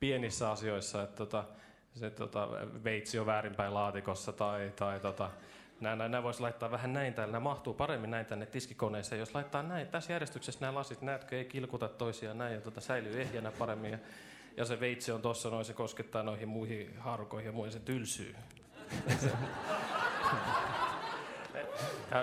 pienissä 0.00 0.50
asioissa, 0.50 1.02
että 1.02 1.16
tota, 1.16 1.44
se 1.94 2.10
tota, 2.10 2.48
veitsi 2.84 3.18
on 3.18 3.26
väärinpäin 3.26 3.74
laatikossa 3.74 4.32
tai, 4.32 4.72
tai 4.76 5.00
tota, 5.00 5.30
Nämä, 5.80 5.96
nämä, 5.96 6.08
nämä 6.08 6.22
voisi 6.22 6.40
laittaa 6.40 6.70
vähän 6.70 6.92
näin 6.92 7.14
täällä, 7.14 7.32
nämä 7.32 7.40
mahtuu 7.40 7.74
paremmin 7.74 8.10
näin 8.10 8.26
tänne 8.26 8.46
tiskikoneeseen. 8.46 9.18
Jos 9.18 9.34
laittaa 9.34 9.62
näin, 9.62 9.86
tässä 9.86 10.12
järjestyksessä 10.12 10.60
nämä 10.60 10.74
lasit, 10.74 11.02
näetkö, 11.02 11.38
ei 11.38 11.44
kilkuta 11.44 11.88
toisiaan 11.88 12.38
näin 12.38 12.54
ja 12.54 12.60
tuota, 12.60 12.80
säilyy 12.80 13.20
ehjänä 13.20 13.52
paremmin. 13.52 13.92
Ja, 13.92 13.98
ja 14.56 14.64
se 14.64 14.80
veitsi 14.80 15.12
on 15.12 15.22
tuossa 15.22 15.50
noin, 15.50 15.64
se 15.64 15.72
koskettaa 15.72 16.22
noihin 16.22 16.48
muihin 16.48 16.98
haarukoihin 16.98 17.46
ja 17.46 17.52
muihin, 17.52 17.72
se 17.72 17.80
tylsyy. 17.80 18.36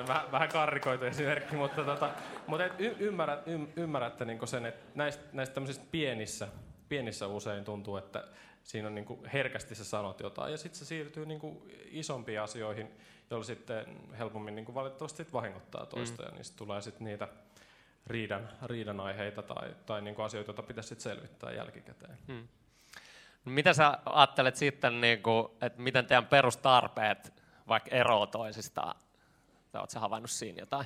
vähän, 0.08 0.32
vähän 0.32 0.50
karrikoitu 0.50 1.06
esimerkki, 1.06 1.56
mutta, 1.56 1.84
tota, 1.84 2.10
mutta 2.48 2.66
y, 2.66 2.96
ymmärrät, 3.00 3.48
y, 3.48 3.60
ymmärrätte 3.76 4.26
niin 4.26 4.48
sen, 4.48 4.66
että 4.66 4.86
näistä, 4.96 5.24
näistä 5.34 5.62
pienissä, 5.92 6.48
pienissä 6.94 7.28
usein 7.28 7.64
tuntuu, 7.64 7.98
että 7.98 8.28
siinä 8.64 8.88
on 8.88 8.96
niin 8.96 9.06
kuin 9.06 9.26
herkästi 9.26 9.76
sä 9.76 9.84
sanot 9.84 10.20
jotain 10.20 10.52
ja 10.52 10.58
sitten 10.58 10.80
se 10.80 10.86
siirtyy 10.86 11.26
niin 11.26 11.40
kuin 11.40 11.72
isompiin 11.86 12.42
asioihin, 12.42 12.92
joilla 13.30 13.44
sitten 13.46 13.86
helpommin 14.18 14.56
niin 14.56 14.66
kuin 14.66 14.76
valitettavasti 14.76 15.28
vahingoittaa 15.34 15.86
toista 15.86 16.24
mm. 16.24 16.30
ja 16.30 16.36
niistä 16.36 16.58
tulee 16.58 16.82
sitten 16.82 17.06
niitä 17.06 17.28
riidan, 18.08 18.50
riidan 18.64 19.00
aiheita 19.00 19.42
tai, 19.42 19.76
tai 19.86 20.02
niin 20.02 20.16
kuin 20.16 20.26
asioita, 20.26 20.50
joita 20.50 20.64
pitäisi 20.64 20.90
sitten 20.90 21.04
selvittää 21.04 21.52
jälkikäteen. 21.52 22.18
Mm. 22.28 22.48
No 23.46 23.52
mitä 23.52 23.74
sä 23.74 23.98
ajattelet 24.06 24.56
sitten, 24.56 25.02
niin 25.02 25.24
kuin, 25.24 25.48
että 25.62 25.82
miten 25.82 26.06
teidän 26.06 26.26
perustarpeet 26.26 27.34
vaikka 27.68 27.96
eroavat 27.96 28.32
toisistaan? 28.32 28.96
Oletko 29.74 30.00
havainnut 30.00 30.32
siinä 30.32 30.60
jotain? 30.60 30.86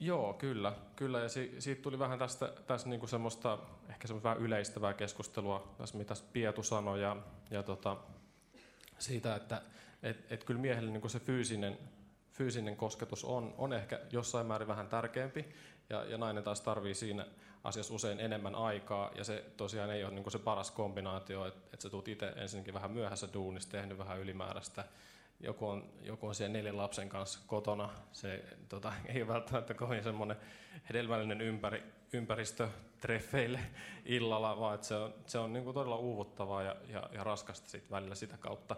Joo, 0.00 0.34
kyllä. 0.34 0.72
kyllä. 0.96 1.20
Ja 1.20 1.28
si- 1.28 1.54
siitä 1.58 1.82
tuli 1.82 1.98
vähän 1.98 2.18
tästä, 2.18 2.52
tästä 2.66 2.88
niinku 2.88 3.06
semmoista, 3.06 3.58
ehkä 3.88 4.08
semmoista 4.08 4.28
vähän 4.28 4.42
yleistävää 4.42 4.94
keskustelua, 4.94 5.74
tässä 5.78 5.98
mitä 5.98 6.14
Pietu 6.32 6.62
sanoi, 6.62 7.02
ja, 7.02 7.16
ja 7.50 7.62
tota, 7.62 7.96
siitä, 8.98 9.36
että 9.36 9.62
et, 10.02 10.32
et 10.32 10.44
kyllä 10.44 10.60
miehelle 10.60 10.90
niinku 10.90 11.08
se 11.08 11.20
fyysinen, 11.20 11.78
fyysinen 12.32 12.76
kosketus 12.76 13.24
on, 13.24 13.54
on 13.58 13.72
ehkä 13.72 14.00
jossain 14.12 14.46
määrin 14.46 14.68
vähän 14.68 14.88
tärkeämpi. 14.88 15.54
ja, 15.90 16.04
ja 16.04 16.18
nainen 16.18 16.44
taas 16.44 16.60
tarvii 16.60 16.94
siinä 16.94 17.26
asiassa 17.64 17.94
usein 17.94 18.20
enemmän 18.20 18.54
aikaa, 18.54 19.10
ja 19.14 19.24
se 19.24 19.44
tosiaan 19.56 19.90
ei 19.90 20.04
ole 20.04 20.14
niin 20.14 20.30
se 20.30 20.38
paras 20.38 20.70
kombinaatio, 20.70 21.46
että, 21.46 21.60
että 21.72 21.82
sä 21.82 21.90
tulet 21.90 22.08
itse 22.08 22.32
ensinnäkin 22.36 22.74
vähän 22.74 22.90
myöhässä 22.90 23.28
duunista, 23.32 23.72
tehnyt 23.72 23.98
vähän 23.98 24.20
ylimääräistä, 24.20 24.84
joku 25.40 25.68
on, 25.68 25.90
joku 26.02 26.26
on 26.26 26.34
siellä 26.34 26.52
neljän 26.52 26.76
lapsen 26.76 27.08
kanssa 27.08 27.40
kotona, 27.46 27.90
se 28.12 28.44
tota, 28.68 28.92
ei 29.06 29.22
ole 29.22 29.32
välttämättä 29.32 29.74
kovin 29.74 30.02
semmoinen 30.02 30.36
hedelmällinen 30.88 31.40
ympäri, 31.40 31.82
ympäristö 32.12 32.68
treffeille 33.00 33.60
illalla, 34.04 34.60
vaan 34.60 34.74
että 34.74 34.86
se 34.86 34.94
on, 34.94 35.14
se 35.26 35.38
on 35.38 35.52
niin 35.52 35.64
kuin 35.64 35.74
todella 35.74 35.96
uuvuttavaa 35.96 36.62
ja, 36.62 36.76
ja, 36.88 37.10
ja 37.12 37.24
raskasta 37.24 37.68
sit 37.68 37.90
välillä 37.90 38.14
sitä 38.14 38.36
kautta. 38.36 38.76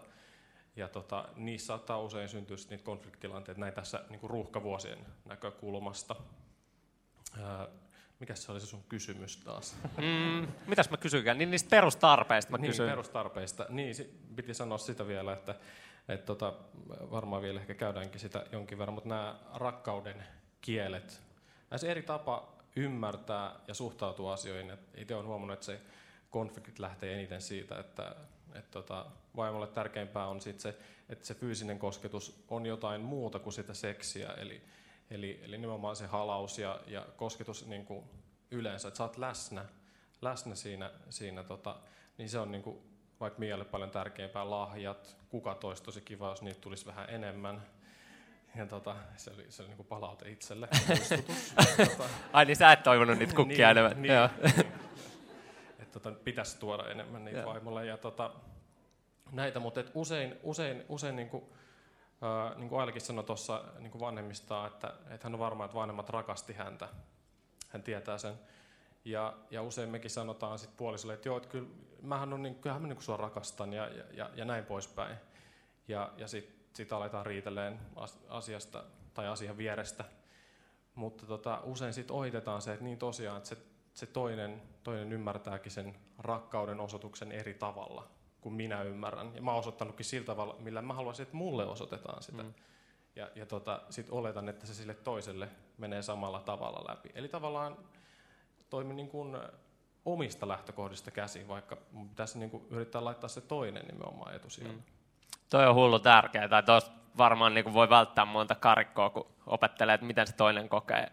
Ja 0.75 0.87
tota, 0.87 1.29
niissä 1.35 1.67
saattaa 1.67 1.99
usein 1.99 2.29
syntyä 2.29 2.57
niitä 2.69 2.83
konfliktilanteita 2.83 3.61
näin 3.61 3.73
tässä 3.73 4.03
niin 4.09 4.19
kuin 4.19 4.29
ruuhkavuosien 4.29 4.99
näkökulmasta. 5.25 6.15
Ää, 7.41 7.67
mikä 8.19 8.35
se 8.35 8.51
oli 8.51 8.59
se 8.59 8.65
sun 8.65 8.83
kysymys 8.89 9.37
taas? 9.37 9.75
Mm, 9.97 10.47
mitäs 10.67 10.89
mä 10.89 10.97
kysykään? 10.97 11.37
Niin 11.37 11.51
niistä 11.51 11.69
perustarpeista 11.69 12.51
mä 12.51 12.57
niin, 12.57 12.71
kysyin. 12.71 12.89
perustarpeista. 12.89 13.65
Niin, 13.69 13.95
piti 14.35 14.53
sanoa 14.53 14.77
sitä 14.77 15.07
vielä, 15.07 15.33
että, 15.33 15.55
että 16.09 16.25
tota, 16.25 16.53
varmaan 16.89 17.41
vielä 17.41 17.59
ehkä 17.59 17.73
käydäänkin 17.73 18.19
sitä 18.19 18.45
jonkin 18.51 18.77
verran, 18.77 18.93
mutta 18.93 19.09
nämä 19.09 19.39
rakkauden 19.53 20.23
kielet, 20.61 21.21
näissä 21.69 21.87
eri 21.87 22.03
tapa 22.03 22.59
ymmärtää 22.75 23.55
ja 23.67 23.73
suhtautua 23.73 24.33
asioihin. 24.33 24.77
itse 24.97 25.15
olen 25.15 25.27
huomannut, 25.27 25.53
että 25.53 25.65
se 25.65 25.81
konfliktit 26.29 26.79
lähtee 26.79 27.13
eniten 27.13 27.41
siitä, 27.41 27.79
että 27.79 28.15
et 28.55 28.71
tota, 28.71 29.05
vaimolle 29.35 29.67
tärkeimpää 29.67 30.27
on 30.27 30.41
sit 30.41 30.59
se, 30.59 30.77
että 31.09 31.25
se 31.25 31.33
fyysinen 31.33 31.79
kosketus 31.79 32.43
on 32.47 32.65
jotain 32.65 33.01
muuta 33.01 33.39
kuin 33.39 33.53
sitä 33.53 33.73
seksiä, 33.73 34.29
eli, 34.29 34.61
eli, 35.11 35.39
eli 35.43 35.57
nimenomaan 35.57 35.95
se 35.95 36.05
halaus 36.05 36.59
ja, 36.59 36.79
ja 36.87 37.05
kosketus 37.17 37.67
niin 37.67 37.85
kuin 37.85 38.03
yleensä, 38.51 38.87
että 38.87 38.97
sä 38.97 39.03
oot 39.03 39.17
läsnä, 39.17 39.65
läsnä 40.21 40.55
siinä, 40.55 40.91
siinä 41.09 41.43
tota, 41.43 41.75
niin 42.17 42.29
se 42.29 42.39
on 42.39 42.51
niin 42.51 42.63
kuin, 42.63 42.77
vaikka 43.19 43.39
Mialle 43.39 43.65
paljon 43.65 43.91
tärkeämpää 43.91 44.49
lahjat, 44.49 45.17
kuka 45.29 45.55
toisi 45.55 45.83
tosi 45.83 46.01
kiva, 46.01 46.29
jos 46.29 46.41
niitä 46.41 46.61
tulisi 46.61 46.85
vähän 46.85 47.09
enemmän, 47.09 47.61
ja 48.55 48.65
tota, 48.65 48.95
se 49.15 49.31
oli, 49.31 49.45
se 49.49 49.63
oli 49.63 49.69
niin 49.69 49.85
palaute 49.85 50.29
itselle. 50.29 50.69
tota, 51.77 52.09
Ai 52.33 52.45
niin 52.45 52.55
sä 52.55 52.71
et 52.71 52.83
toivonut 52.83 53.17
niitä 53.17 53.35
kukkia 53.35 53.67
niin, 53.67 53.77
enemmän. 53.77 54.01
Niin, 54.01 54.13
Joo. 54.13 54.29
Niin. 55.77 55.87
tota, 55.91 56.11
pitäisi 56.11 56.59
tuoda 56.59 56.91
enemmän 56.91 57.25
niitä 57.25 57.39
Joo. 57.39 57.49
vaimolle. 57.49 57.85
Ja 57.85 57.97
tota, 57.97 58.31
näitä, 59.31 59.59
mutta 59.59 59.79
et 59.79 59.91
usein, 59.93 60.35
usein, 60.43 60.85
usein 60.89 61.15
niin 61.15 61.29
kuin, 61.29 61.43
äh, 62.23 62.57
niin 62.57 62.69
kuin 62.69 62.79
Ailikin 62.79 63.01
sanoi 63.01 63.23
tuossa 63.23 63.63
niin 63.79 63.99
vanhemmistaan, 63.99 64.67
että, 64.67 64.93
että 65.09 65.25
hän 65.25 65.33
on 65.33 65.39
varma, 65.39 65.65
että 65.65 65.75
vanhemmat 65.75 66.09
rakasti 66.09 66.53
häntä. 66.53 66.89
Hän 67.69 67.83
tietää 67.83 68.17
sen. 68.17 68.33
Ja, 69.05 69.33
ja 69.51 69.61
usein 69.61 69.89
mekin 69.89 70.11
sanotaan 70.11 70.59
sit 70.59 70.77
puolisolle, 70.77 71.13
että 71.13 71.29
joo, 71.29 71.37
että 71.37 71.49
kyllä, 71.49 71.67
mähän 72.01 72.33
on, 72.33 72.43
niin, 72.43 72.55
kyllähän 72.55 72.81
mä 72.81 72.87
niin 72.87 73.01
sua 73.01 73.17
rakastan 73.17 73.73
ja, 73.73 73.89
ja, 74.11 74.29
ja 74.35 74.45
näin 74.45 74.65
poispäin. 74.65 75.17
Ja, 75.87 76.11
ja 76.17 76.27
sitten 76.27 76.59
sitten 76.73 76.97
aletaan 76.97 77.25
riiteleen 77.25 77.79
asiasta 78.29 78.83
tai 79.13 79.27
asian 79.27 79.57
vierestä. 79.57 80.05
Mutta 80.95 81.25
tota, 81.25 81.61
usein 81.63 81.93
sitten 81.93 82.15
ohitetaan 82.15 82.61
se, 82.61 82.73
että 82.73 82.83
niin 82.83 82.97
tosiaan, 82.97 83.37
että 83.37 83.49
se, 83.49 83.57
se 83.93 84.05
toinen, 84.05 84.61
toinen 84.83 85.13
ymmärtääkin 85.13 85.71
sen 85.71 85.95
rakkauden 86.17 86.79
osoituksen 86.79 87.31
eri 87.31 87.53
tavalla 87.53 88.07
kuin 88.41 88.55
minä 88.55 88.81
ymmärrän. 88.81 89.35
Ja 89.35 89.41
mä 89.41 89.51
oon 89.51 89.59
osoittanutkin 89.59 90.05
sillä 90.05 90.25
tavalla, 90.25 90.55
millä 90.59 90.81
mä 90.81 90.93
haluaisin, 90.93 91.23
että 91.23 91.35
mulle 91.35 91.65
osoitetaan 91.65 92.23
sitä. 92.23 92.43
Mm. 92.43 92.53
Ja, 93.15 93.29
ja 93.35 93.45
tota, 93.45 93.81
sitten 93.89 94.15
oletan, 94.15 94.49
että 94.49 94.65
se 94.65 94.73
sille 94.73 94.93
toiselle 94.93 95.49
menee 95.77 96.01
samalla 96.01 96.39
tavalla 96.39 96.91
läpi. 96.91 97.09
Eli 97.15 97.27
tavallaan 97.27 97.77
toimin 98.69 98.95
niin 98.95 99.09
kuin 99.09 99.37
omista 100.13 100.47
lähtökohdista 100.47 101.11
käsin, 101.11 101.47
vaikka 101.47 101.77
pitäisi 102.09 102.39
niin 102.39 102.49
kuin 102.49 102.63
yrittää 102.69 103.05
laittaa 103.05 103.27
se 103.27 103.41
toinen 103.41 103.85
nimenomaan 103.85 104.35
etusijalle. 104.35 104.75
Mm. 104.75 104.83
Toi 105.49 105.67
on 105.67 105.75
hullu 105.75 105.99
tärkeää. 105.99 106.47
Tai 106.47 106.81
varmaan 107.17 107.53
niin 107.53 107.73
voi 107.73 107.89
välttää 107.89 108.25
monta 108.25 108.55
karikkoa, 108.55 109.09
kun 109.09 109.27
opettelee, 109.45 109.95
että 109.95 110.05
miten 110.05 110.27
se 110.27 110.33
toinen 110.33 110.69
kokee 110.69 111.11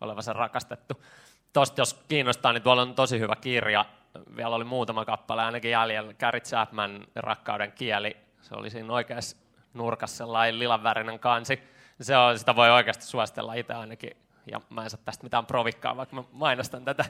olevansa 0.00 0.32
rakastettu. 0.32 1.04
Tuosta 1.52 1.80
jos 1.80 2.04
kiinnostaa, 2.08 2.52
niin 2.52 2.62
tuolla 2.62 2.82
on 2.82 2.94
tosi 2.94 3.20
hyvä 3.20 3.36
kirja. 3.36 3.84
Vielä 4.36 4.54
oli 4.54 4.64
muutama 4.64 5.04
kappale 5.04 5.42
ainakin 5.42 5.70
jäljellä. 5.70 6.14
Gary 6.14 6.40
Chapman, 6.40 7.06
Rakkauden 7.16 7.72
kieli. 7.72 8.16
Se 8.42 8.54
oli 8.54 8.70
siinä 8.70 8.92
oikeassa 8.92 9.36
nurkassa 9.74 10.16
sellainen 10.16 10.58
lilanvärinen 10.58 11.18
kansi. 11.18 11.62
Se 12.00 12.16
on, 12.16 12.38
sitä 12.38 12.56
voi 12.56 12.70
oikeasti 12.70 13.04
suositella 13.04 13.54
itse 13.54 13.74
ainakin. 13.74 14.16
Ja 14.50 14.60
mä 14.70 14.84
en 14.84 14.90
saa 14.90 15.00
tästä 15.04 15.24
mitään 15.24 15.46
provikkaa, 15.46 15.96
vaikka 15.96 16.16
mä 16.16 16.24
mainostan 16.32 16.84
tätä. 16.84 17.04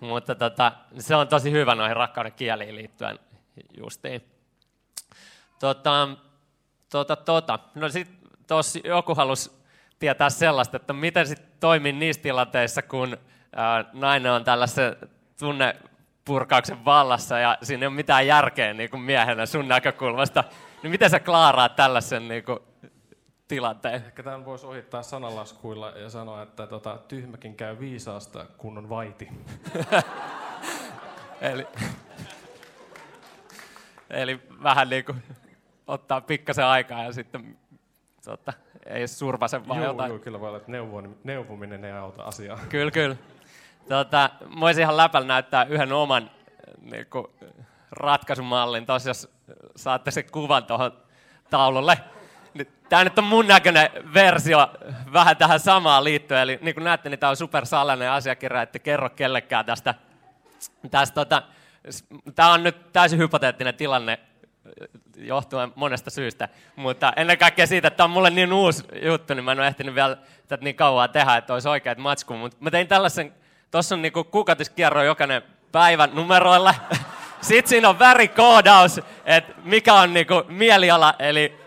Mutta 0.00 0.34
tota, 0.34 0.72
se 0.98 1.16
on 1.16 1.28
tosi 1.28 1.50
hyvä 1.50 1.74
noihin 1.74 1.96
rakkauden 1.96 2.32
kieliin 2.32 2.76
liittyen 2.76 3.18
justiin. 3.78 4.24
Tota, 5.60 6.08
tota, 6.90 7.16
tota. 7.16 7.58
No 7.74 7.88
sitten 7.88 8.30
tuossa 8.46 8.78
joku 8.84 9.14
halusi 9.14 9.50
tietää 9.98 10.30
sellaista, 10.30 10.76
että 10.76 10.92
miten 10.92 11.26
sitten 11.26 11.52
toimii 11.60 11.92
niissä 11.92 12.22
tilanteissa, 12.22 12.82
kun 12.82 13.16
ää, 13.56 13.84
nainen 13.92 14.32
on 14.32 14.44
tällaisen 14.44 14.96
tunnepurkauksen 15.38 16.84
vallassa 16.84 17.38
ja 17.38 17.58
siinä 17.62 17.82
ei 17.82 17.86
ole 17.86 17.94
mitään 17.94 18.26
järkeä 18.26 18.72
niin 18.72 18.90
kuin 18.90 19.00
miehenä 19.00 19.46
sun 19.46 19.68
näkökulmasta. 19.68 20.44
Niin 20.82 20.90
miten 20.90 21.10
sä 21.10 21.20
klaaraat 21.20 21.76
tällaisen 21.76 22.28
niin 22.28 22.44
kuin, 22.44 22.58
tilanteen? 23.48 23.94
Ehkä 23.94 24.22
tämän 24.22 24.44
voisi 24.44 24.66
ohittaa 24.66 25.02
sanalaskuilla 25.02 25.90
ja 25.90 26.10
sanoa, 26.10 26.42
että 26.42 26.66
tota, 26.66 26.98
tyhmäkin 27.08 27.56
käy 27.56 27.78
viisaasta, 27.78 28.46
kun 28.58 28.78
on 28.78 28.88
vaiti. 28.88 29.28
eli, 31.40 31.66
eli 34.10 34.40
vähän 34.62 34.88
niin 34.88 35.04
kuin 35.04 35.22
ottaa 35.86 36.20
pikkasen 36.20 36.64
aikaa 36.64 37.04
ja 37.04 37.12
sitten 37.12 37.58
tota, 38.24 38.52
ei 38.86 39.08
survase 39.08 39.68
vaan 39.68 39.80
joo, 39.80 39.92
jotain. 39.92 40.10
Joo, 40.10 40.18
kyllä 40.18 40.40
voi 40.40 40.48
olla, 40.48 40.58
että 40.58 40.72
neuvominen 41.24 41.84
ei 41.84 41.92
auta 41.92 42.22
asiaa. 42.22 42.58
Kyllä, 42.68 42.90
kyllä. 42.90 43.16
Tota, 43.88 44.30
mä 44.54 44.60
voisin 44.60 44.82
ihan 44.82 44.96
läpällä 44.96 45.28
näyttää 45.28 45.64
yhden 45.64 45.92
oman 45.92 46.30
niin 46.80 47.06
kuin, 47.06 47.26
ratkaisumallin. 47.90 48.86
Jos 49.06 49.28
saatte 49.76 50.10
sen 50.10 50.24
kuvan 50.32 50.64
tuohon 50.64 50.92
taululle. 51.50 51.98
Tämä 52.88 53.04
nyt 53.04 53.18
on 53.18 53.24
mun 53.24 53.46
näköinen 53.46 53.90
versio 54.14 54.70
vähän 55.12 55.36
tähän 55.36 55.60
samaan 55.60 56.04
liittyen. 56.04 56.40
Eli 56.40 56.58
niin 56.62 56.74
kuin 56.74 56.84
näette, 56.84 57.08
niin 57.08 57.18
tämä 57.18 57.30
on 57.30 57.36
super 57.36 57.66
salainen 57.66 58.10
asiakirja, 58.10 58.62
että 58.62 58.78
kerro 58.78 59.10
kellekään 59.10 59.64
tästä. 59.64 59.94
tästä 60.90 61.14
tota, 61.14 61.42
tämä 62.34 62.52
on 62.52 62.62
nyt 62.62 62.92
täysin 62.92 63.18
hypoteettinen 63.18 63.74
tilanne 63.74 64.18
johtuen 65.16 65.72
monesta 65.74 66.10
syystä. 66.10 66.48
Mutta 66.76 67.12
ennen 67.16 67.38
kaikkea 67.38 67.66
siitä, 67.66 67.88
että 67.88 67.96
tämä 67.96 68.04
on 68.04 68.10
mulle 68.10 68.30
niin 68.30 68.52
uusi 68.52 68.84
juttu, 69.02 69.34
niin 69.34 69.44
mä 69.44 69.52
en 69.52 69.58
ole 69.58 69.66
ehtinyt 69.66 69.94
vielä 69.94 70.16
tätä 70.48 70.64
niin 70.64 70.76
kauan 70.76 71.10
tehdä, 71.10 71.36
että 71.36 71.54
olisi 71.54 71.68
oikeat 71.68 71.98
matsku. 71.98 72.34
Mutta 72.34 72.56
mä 72.60 72.70
tein 72.70 72.88
tällaisen, 72.88 73.34
tuossa 73.70 73.94
on 73.94 74.02
niinku 74.02 74.24
kuukautiskierro 74.24 75.02
jokainen 75.02 75.42
päivän 75.72 76.10
numeroilla. 76.14 76.74
Sitten 77.40 77.68
siinä 77.68 77.88
on 77.88 77.98
värikoodaus, 77.98 79.00
että 79.24 79.54
mikä 79.64 79.94
on 79.94 80.14
niinku 80.14 80.42
mieliala, 80.48 81.14
eli 81.18 81.63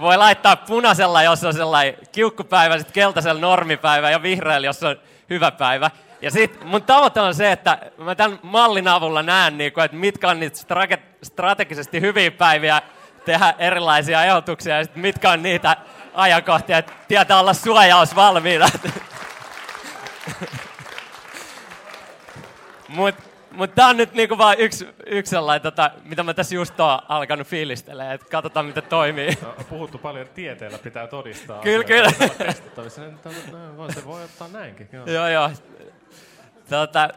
voi 0.00 0.16
laittaa 0.16 0.56
punaisella, 0.56 1.22
jos 1.22 1.44
on 1.44 1.54
sellainen 1.54 1.94
kiukkupäivä, 2.12 2.78
sitten 2.78 2.94
keltaisella 2.94 3.40
normipäivä 3.40 4.10
ja 4.10 4.22
vihreällä, 4.22 4.66
jos 4.66 4.82
on 4.82 4.96
hyvä 5.30 5.50
päivä. 5.50 5.90
Ja 6.22 6.30
sit 6.30 6.64
mun 6.64 6.82
tavoite 6.82 7.20
on 7.20 7.34
se, 7.34 7.52
että 7.52 7.78
mä 7.98 8.14
tämän 8.14 8.38
mallin 8.42 8.88
avulla 8.88 9.22
näen, 9.22 9.58
niin 9.58 9.72
kuin, 9.72 9.84
että 9.84 9.96
mitkä 9.96 10.28
on 10.28 10.40
niitä 10.40 10.58
strategisesti 11.22 12.00
hyviä 12.00 12.30
päiviä 12.30 12.82
tehdä 13.24 13.54
erilaisia 13.58 14.24
ehdotuksia, 14.24 14.76
ja 14.78 14.84
sit 14.84 14.96
mitkä 14.96 15.30
on 15.30 15.42
niitä 15.42 15.76
ajankohtia, 16.14 16.78
että 16.78 16.92
tietää 17.08 17.40
olla 17.40 17.54
suojaus 17.54 18.16
valmiina. 18.16 18.68
Mutta 22.88 23.22
mut 23.56 23.74
tämä 23.74 23.88
on 23.88 23.96
nyt 23.96 24.14
niinku 24.14 24.38
vaan 24.38 24.56
yksi, 24.58 24.88
yksi 25.06 25.30
sellainen, 25.30 25.62
tota, 25.62 25.90
mitä 26.04 26.22
mä 26.22 26.34
tässä 26.34 26.54
just 26.54 26.80
oon 26.80 26.98
alkanut 27.08 27.46
fiilistelemään, 27.46 28.14
että 28.14 28.26
katsotaan, 28.30 28.66
miten 28.66 28.82
toimii. 28.82 29.38
No, 29.42 29.54
puhuttu 29.68 29.98
paljon, 29.98 30.22
että 30.22 30.34
tieteellä 30.34 30.78
pitää 30.78 31.06
todistaa. 31.06 31.60
kyllä, 31.62 31.84
kyllä. 31.84 32.10
Se 33.94 34.04
voi 34.04 34.24
ottaa 34.24 34.48
näinkin. 34.48 34.88
Joo, 34.92 35.06
joo. 35.06 35.28
joo. 35.28 35.50
Tota, 36.70 37.08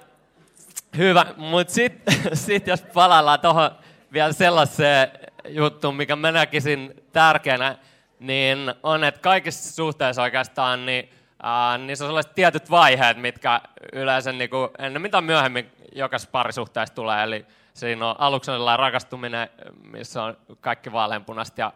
hyvä, 0.98 1.26
mutta 1.38 1.74
sitten 1.74 2.16
sit 2.34 2.68
jos 2.68 2.82
palaillaan 2.82 3.40
tuohon 3.40 3.72
vielä 4.14 4.34
sellaiseen 4.34 5.08
juttuun, 5.48 5.96
mikä 5.96 6.16
mä 6.16 6.32
näkisin 6.32 7.04
tärkeänä, 7.12 7.76
niin 8.20 8.74
on, 8.84 9.04
että 9.04 9.22
kaikissa 9.22 9.74
suhteissa 9.74 10.22
oikeastaan 10.22 10.86
niin, 10.86 11.10
äh, 11.46 11.80
niissä 11.80 12.06
on 12.06 12.10
sellaiset 12.10 12.36
tietyt 12.36 12.70
vaiheet, 12.70 13.18
mitkä 13.18 13.62
yleensä 13.94 14.32
niin 14.32 14.50
kuin, 14.50 14.70
ennen 14.80 15.12
tai 15.12 15.22
myöhemmin 15.22 15.72
jokaisessa 15.96 16.32
parisuhteessa 16.32 16.96
tulee. 16.96 17.24
Eli 17.24 17.46
siinä 17.74 18.10
on 18.10 18.16
aluksi 18.20 18.52
rakastuminen, 18.76 19.50
missä 19.84 20.24
on 20.24 20.38
kaikki 20.62 20.92
vaaleanpunasta 20.92 21.62
ja 21.62 21.74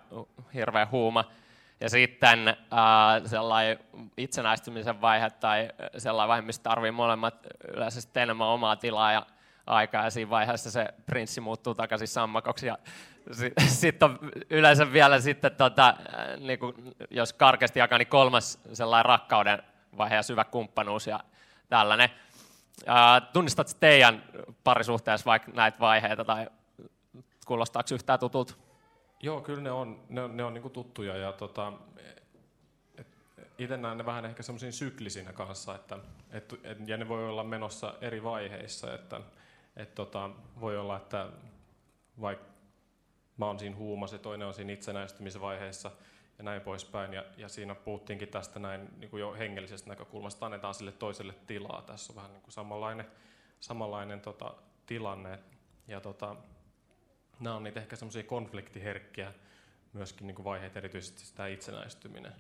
hirveä 0.54 0.88
huuma. 0.92 1.24
Ja 1.82 1.90
sitten 1.90 2.48
äh, 2.48 2.56
sellainen 3.26 3.80
itsenäistymisen 4.18 5.02
vaihe 5.02 5.30
tai 5.30 5.70
sellainen 5.98 6.30
vaihe, 6.30 6.42
missä 6.42 6.64
tarvii 6.64 6.92
molemmat 6.92 7.36
yleensä 7.74 8.02
sitten 8.02 8.24
enemmän 8.24 8.48
omaa 8.48 8.76
tilaa 8.76 9.12
ja 9.12 9.26
aikaa 9.68 10.04
ja 10.04 10.10
siinä 10.10 10.30
vaiheessa 10.30 10.72
se 10.72 10.88
prinssi 11.06 11.42
muuttuu 11.42 11.76
takaisin 11.76 12.08
sammakoksi 12.08 12.68
ja 12.68 12.78
sitten 13.32 13.68
sit 13.68 14.04
on 14.04 14.20
yleensä 14.50 14.94
vielä 14.94 15.20
sitten, 15.20 15.56
tota, 15.56 15.94
niin 16.38 16.60
kuin, 16.60 16.76
jos 17.10 17.34
karkeasti 17.34 17.80
jakaa, 17.80 17.98
niin 17.98 18.08
kolmas 18.08 18.60
sellainen 18.74 19.06
rakkauden 19.06 19.64
vaihe 19.98 20.16
ja 20.16 20.24
syvä 20.24 20.44
kumppanuus 20.44 21.08
ja 21.08 21.20
tällainen. 21.70 22.10
Tunnistatko 23.34 23.74
teidän 23.80 24.24
parisuhteessa 24.64 25.26
vaikka 25.26 25.52
näitä 25.52 25.80
vaiheita 25.80 26.26
tai 26.26 26.48
kuulostaako 27.46 27.94
yhtään 27.94 28.20
tutulta? 28.20 28.54
Joo, 29.24 29.42
kyllä 29.42 29.62
ne 29.62 29.72
on, 29.72 30.04
ne 30.10 30.22
on, 30.22 30.38
ne 30.38 30.44
on 30.44 30.54
niin 30.54 30.72
tuttuja 30.72 31.18
ja 31.18 31.32
tota, 31.32 31.74
itse 33.58 33.78
näen 33.78 33.98
ne 33.98 34.06
vähän 34.06 34.26
ehkä 34.26 34.44
semmoisiin 34.44 34.74
syklisinä 34.74 35.34
kanssa, 35.34 35.76
että, 35.76 35.98
et, 36.32 36.54
et, 36.64 36.88
ja 36.88 36.98
ne 36.98 37.08
voi 37.08 37.30
olla 37.30 37.44
menossa 37.44 37.94
eri 38.02 38.24
vaiheissa, 38.24 38.94
että 38.94 39.22
et, 39.76 39.96
tota, 39.96 40.30
voi 40.60 40.78
olla, 40.78 40.98
että 40.98 41.30
vaikka 42.22 42.46
mä 43.38 43.46
oon 43.46 43.60
siinä 43.60 43.76
huumassa 43.76 44.16
ja 44.16 44.20
toinen 44.20 44.48
on 44.48 44.54
siinä 44.54 44.74
itsenäistymisvaiheessa 44.74 45.92
ja 46.44 46.46
näin 46.46 46.62
poispäin, 46.62 47.14
ja, 47.14 47.26
ja 47.38 47.50
siinä 47.50 47.76
puhuttiinkin 47.76 48.28
tästä 48.28 48.60
näin 48.60 48.90
niin 48.98 49.10
kuin 49.10 49.22
jo 49.22 49.34
hengellisestä 49.34 49.90
näkökulmasta, 49.90 50.46
annetaan 50.46 50.74
sille 50.74 50.92
toiselle 50.92 51.34
tilaa, 51.48 51.82
tässä 51.82 52.14
on 52.14 52.16
vähän 52.16 52.32
niin 52.32 52.42
kuin 52.42 52.54
samanlainen, 52.54 53.08
samanlainen 53.60 54.22
tota, 54.22 54.54
tilanne, 54.86 55.40
ja 55.88 56.02
tota, 56.02 56.36
nämä 57.40 57.56
on 57.56 57.64
niitä 57.64 57.80
ehkä 57.80 57.96
semmoisia 57.96 58.24
konfliktiherkkiä 58.24 59.34
myöskin 59.94 60.28
niin 60.28 60.36
kuin 60.36 60.44
vaiheet, 60.44 60.78
erityisesti 60.78 61.22
sitä 61.26 61.48
itsenäistyminen. 61.48 62.34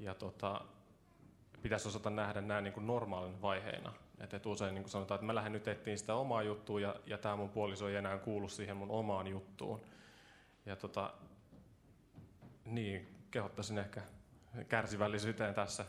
Ja 0.00 0.14
tota, 0.14 0.60
pitäisi 1.62 1.88
osata 1.88 2.10
nähdä 2.10 2.40
nämä 2.40 2.60
niin 2.60 2.74
kuin 2.74 2.86
normaalin 2.86 3.42
vaiheina. 3.42 3.92
Et, 4.20 4.34
et 4.34 4.46
usein 4.46 4.74
niin 4.74 4.82
kuin 4.82 4.90
sanotaan, 4.90 5.16
että 5.16 5.26
mä 5.26 5.34
lähden 5.34 5.52
nyt 5.52 5.68
etsiä 5.68 5.96
sitä 5.96 6.14
omaa 6.14 6.42
juttua 6.42 6.80
ja, 6.80 6.96
ja 7.06 7.18
tämä 7.18 7.36
mun 7.36 7.50
puoliso 7.50 7.88
ei 7.88 7.96
enää 7.96 8.18
kuulu 8.18 8.48
siihen 8.48 8.76
mun 8.76 8.90
omaan 8.90 9.26
juttuun. 9.26 9.80
Ja 10.66 10.76
tota, 10.76 11.12
niin, 12.64 13.15
kehottaisin 13.30 13.78
ehkä 13.78 14.02
kärsivällisyyteen 14.68 15.54
tässä, 15.54 15.84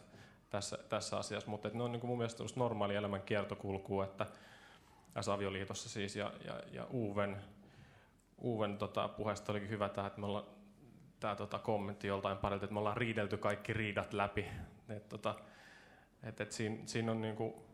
tässä, 0.49 0.77
tässä 0.89 1.17
asiassa, 1.17 1.49
mutta 1.49 1.69
ne 1.73 1.83
on 1.83 1.91
niin 1.91 1.99
kuin 1.99 2.09
mun 2.09 2.17
mielestä 2.17 2.43
normaali 2.55 2.95
elämän 2.95 3.21
kiertokulku, 3.21 4.01
että 4.01 4.25
tässä 5.13 5.33
avioliitossa 5.33 5.89
siis, 5.89 6.15
ja, 6.15 6.33
ja, 6.45 6.61
ja 6.71 6.87
Uven 6.93 7.37
Uven 8.43 8.77
tota, 8.77 9.07
puheesta 9.07 9.51
olikin 9.51 9.69
hyvä 9.69 9.89
tämä, 9.89 10.07
että 10.07 10.19
me 10.19 10.25
ollaan 10.25 10.45
tämä 11.19 11.35
tota, 11.35 11.59
kommentti 11.59 12.07
joltain 12.07 12.37
parilta, 12.37 12.65
että 12.65 12.73
me 12.73 12.79
ollaan 12.79 12.97
riidelty 12.97 13.37
kaikki 13.37 13.73
riidat 13.73 14.13
läpi. 14.13 14.45
Et, 14.89 15.09
tota, 15.09 15.35
et, 16.23 16.41
et 16.41 16.51
siinä, 16.51 16.77
siinä 16.85 17.11
on 17.11 17.21
niinku 17.21 17.66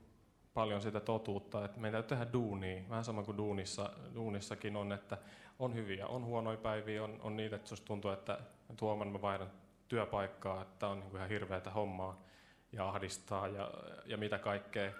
paljon 0.54 0.82
sitä 0.82 1.00
totuutta, 1.00 1.66
että 1.66 1.80
meidän 1.80 2.04
täytyy 2.04 2.18
tehdä 2.18 2.34
duunia, 2.34 2.84
vähän 2.90 3.04
sama 3.04 3.24
kuin 3.24 3.38
duunissa, 3.38 3.90
duunissakin 4.16 4.76
on, 4.76 4.92
että 4.92 5.18
on 5.60 5.74
hyviä, 5.74 6.08
on 6.08 6.26
huonoja 6.26 6.58
päiviä, 6.58 7.04
on, 7.04 7.20
on 7.22 7.38
niitä, 7.38 7.56
että 7.56 7.72
jos 7.72 7.82
tuntuu, 7.82 8.12
että 8.12 8.40
huomenna 8.82 9.14
mä 9.14 9.22
vaihdan 9.22 9.52
työpaikkaa, 9.88 10.62
että 10.62 10.88
on 10.88 11.00
niinku 11.00 11.18
ihan 11.18 11.30
hirveätä 11.30 11.72
hommaa 11.72 12.24
ja 12.72 12.90
ahdistaa 12.90 13.48
ja, 13.48 13.72
ja 14.06 14.18
mitä 14.18 14.38
kaikkea. 14.38 14.92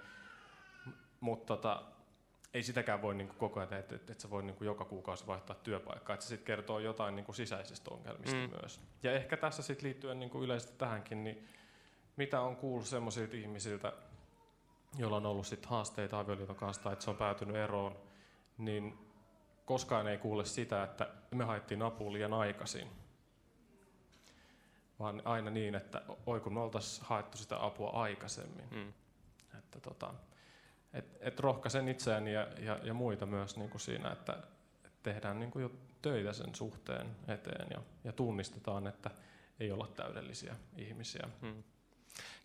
Mutta 1.20 1.56
tota, 1.56 1.82
ei 2.54 2.62
sitäkään 2.62 3.02
voi 3.02 3.14
niin 3.14 3.28
kuin 3.28 3.38
koko 3.38 3.60
ajan 3.60 3.72
että, 3.72 3.94
että, 3.94 4.12
että 4.12 4.22
sä 4.22 4.30
voi 4.30 4.42
niin 4.42 4.56
kuin 4.56 4.66
joka 4.66 4.84
kuukausi 4.84 5.26
vaihtaa 5.26 5.56
työpaikkaa. 5.56 6.14
Että 6.14 6.24
se 6.24 6.28
sitten 6.28 6.46
kertoo 6.46 6.78
jotain 6.78 7.16
niin 7.16 7.24
kuin 7.24 7.36
sisäisistä 7.36 7.90
ongelmista 7.90 8.36
mm. 8.36 8.50
myös. 8.60 8.80
Ja 9.02 9.12
ehkä 9.12 9.36
tässä 9.36 9.62
sitten 9.62 9.84
liittyen 9.84 10.20
niin 10.20 10.30
kuin 10.30 10.44
yleisesti 10.44 10.78
tähänkin, 10.78 11.24
niin 11.24 11.48
mitä 12.16 12.40
on 12.40 12.56
kuullut 12.56 12.86
semmoisilta 12.86 13.36
ihmisiltä, 13.36 13.92
joilla 14.98 15.16
on 15.16 15.26
ollut 15.26 15.46
sit 15.46 15.66
haasteita 15.66 16.18
avioliiton 16.18 16.56
kanssa 16.56 16.82
tai 16.82 16.92
että 16.92 17.04
se 17.04 17.10
on 17.10 17.16
päätynyt 17.16 17.56
eroon, 17.56 17.96
niin 18.58 18.98
koskaan 19.64 20.08
ei 20.08 20.18
kuule 20.18 20.44
sitä, 20.44 20.82
että 20.82 21.08
me 21.30 21.44
haettiin 21.44 21.82
apua 21.82 22.12
liian 22.12 22.34
aikaisin. 22.34 22.88
Vaan 24.98 25.22
aina 25.24 25.50
niin, 25.50 25.74
että 25.74 26.02
oi 26.26 26.40
kun 26.40 26.54
me 26.54 26.60
oltaisiin 26.60 27.06
haettu 27.06 27.38
sitä 27.38 27.64
apua 27.64 27.90
aikaisemmin. 27.90 28.64
Mm. 28.70 28.92
Että 29.58 29.80
tota, 29.80 30.14
et, 30.92 31.16
et 31.20 31.40
rohkaisen 31.40 31.88
itseäni 31.88 32.32
ja, 32.32 32.48
ja, 32.58 32.78
ja 32.82 32.94
muita 32.94 33.26
myös 33.26 33.56
niin 33.56 33.70
kuin 33.70 33.80
siinä, 33.80 34.12
että, 34.12 34.42
tehdään 35.04 35.40
niin 35.40 35.50
kuin 35.50 35.62
jo 35.62 35.70
töitä 36.02 36.32
sen 36.32 36.54
suhteen 36.54 37.16
eteen 37.28 37.66
ja, 37.70 37.80
ja 38.04 38.12
tunnistetaan, 38.12 38.86
että 38.86 39.10
ei 39.60 39.72
olla 39.72 39.86
täydellisiä 39.86 40.56
ihmisiä. 40.76 41.28
Hmm. 41.40 41.62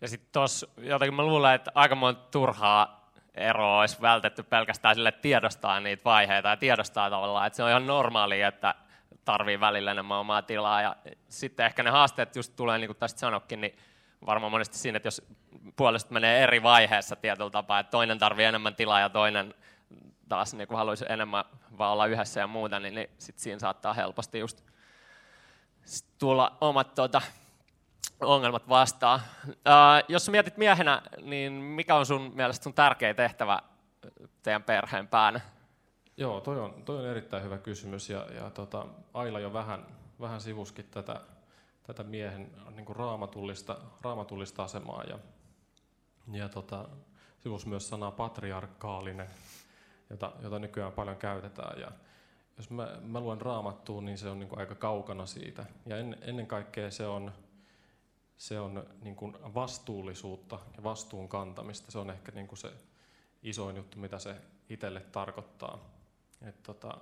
Ja 0.00 0.08
sitten 0.08 0.32
tuossa 0.32 0.68
jotenkin 0.76 1.14
mä 1.14 1.22
luulen, 1.22 1.54
että 1.54 1.72
aika 1.74 1.94
monta 1.94 2.30
turhaa 2.30 3.10
eroa 3.34 3.80
olisi 3.80 4.00
vältetty 4.00 4.42
pelkästään 4.42 4.94
sille, 4.94 5.08
että 5.08 5.22
tiedostaa 5.22 5.80
niitä 5.80 6.04
vaiheita 6.04 6.48
ja 6.48 6.56
tiedostaa 6.56 7.10
tavallaan, 7.10 7.46
että 7.46 7.56
se 7.56 7.62
on 7.62 7.70
ihan 7.70 7.86
normaalia, 7.86 8.48
että 8.48 8.74
tarvii 9.24 9.60
välillä 9.60 9.90
enemmän 9.90 10.18
omaa 10.18 10.42
tilaa. 10.42 10.82
Ja 10.82 10.96
sitten 11.28 11.66
ehkä 11.66 11.82
ne 11.82 11.90
haasteet 11.90 12.36
just 12.36 12.56
tulee, 12.56 12.78
niin 12.78 12.88
kuin 12.88 12.96
tästä 12.96 13.20
sanokin, 13.20 13.60
niin 13.60 13.76
varmaan 14.26 14.50
monesti 14.50 14.78
siinä, 14.78 14.96
että 14.96 15.06
jos 15.06 15.22
puoliset 15.76 16.10
menee 16.10 16.42
eri 16.42 16.62
vaiheessa 16.62 17.16
tietyllä 17.16 17.50
tapaa, 17.50 17.78
että 17.78 17.90
toinen 17.90 18.18
tarvii 18.18 18.44
enemmän 18.44 18.74
tilaa 18.74 19.00
ja 19.00 19.08
toinen 19.08 19.54
taas 20.28 20.54
niin 20.54 20.68
haluaisi 20.74 21.04
enemmän 21.08 21.44
vaan 21.78 21.92
olla 21.92 22.06
yhdessä 22.06 22.40
ja 22.40 22.46
muuta, 22.46 22.80
niin, 22.80 22.94
niin 22.94 23.10
sit 23.18 23.38
siinä 23.38 23.58
saattaa 23.58 23.94
helposti 23.94 24.38
just 24.38 24.64
tulla 26.18 26.56
omat 26.60 26.94
tuota, 26.94 27.22
ongelmat 28.20 28.68
vastaan. 28.68 29.20
Jos 30.08 30.30
mietit 30.30 30.56
miehenä, 30.56 31.02
niin 31.22 31.52
mikä 31.52 31.94
on 31.94 32.06
sun 32.06 32.32
mielestä 32.34 32.64
sun 32.64 32.74
tärkein 32.74 33.16
tehtävä 33.16 33.58
teidän 34.42 34.62
perheen 34.62 35.08
päänä? 35.08 35.40
Joo, 36.16 36.40
toi 36.40 36.60
on, 36.60 36.82
toi 36.84 36.98
on 36.98 37.06
erittäin 37.06 37.42
hyvä 37.42 37.58
kysymys 37.58 38.10
ja, 38.10 38.26
ja 38.34 38.50
tota, 38.50 38.86
Aila 39.14 39.40
jo 39.40 39.52
vähän, 39.52 39.86
vähän 40.20 40.40
sivuskin 40.40 40.84
tätä 40.90 41.20
tätä 41.94 42.02
miehen 42.02 42.50
niin 42.76 42.86
kuin 42.86 42.96
raamatullista, 42.96 43.76
raamatullista 44.02 44.62
asemaa. 44.62 45.04
Ja, 45.04 45.18
ja 46.32 46.48
tota, 46.48 46.88
sivus 47.38 47.66
myös 47.66 47.88
sanaa 47.88 48.10
patriarkaalinen, 48.10 49.26
jota, 50.10 50.32
jota 50.42 50.58
nykyään 50.58 50.92
paljon 50.92 51.16
käytetään. 51.16 51.80
Ja 51.80 51.92
jos 52.56 52.70
mä, 52.70 52.88
mä 53.02 53.20
luen 53.20 53.40
raamattuun, 53.40 54.04
niin 54.04 54.18
se 54.18 54.28
on 54.28 54.38
niin 54.38 54.48
kuin 54.48 54.58
aika 54.58 54.74
kaukana 54.74 55.26
siitä. 55.26 55.64
Ja 55.86 55.96
en, 55.96 56.16
ennen 56.20 56.46
kaikkea 56.46 56.90
se 56.90 57.06
on, 57.06 57.32
se 58.40 58.60
on 58.60 58.86
niin 59.02 59.16
kuin 59.16 59.36
vastuullisuutta 59.54 60.58
ja 60.76 60.82
vastuun 60.82 61.28
kantamista. 61.28 61.90
Se 61.90 61.98
on 61.98 62.10
ehkä 62.10 62.32
niin 62.32 62.46
kuin 62.46 62.58
se 62.58 62.72
isoin 63.42 63.76
juttu, 63.76 63.98
mitä 63.98 64.18
se 64.18 64.36
itselle 64.68 65.00
tarkoittaa. 65.00 65.78
Et 66.42 66.62
tota, 66.62 66.98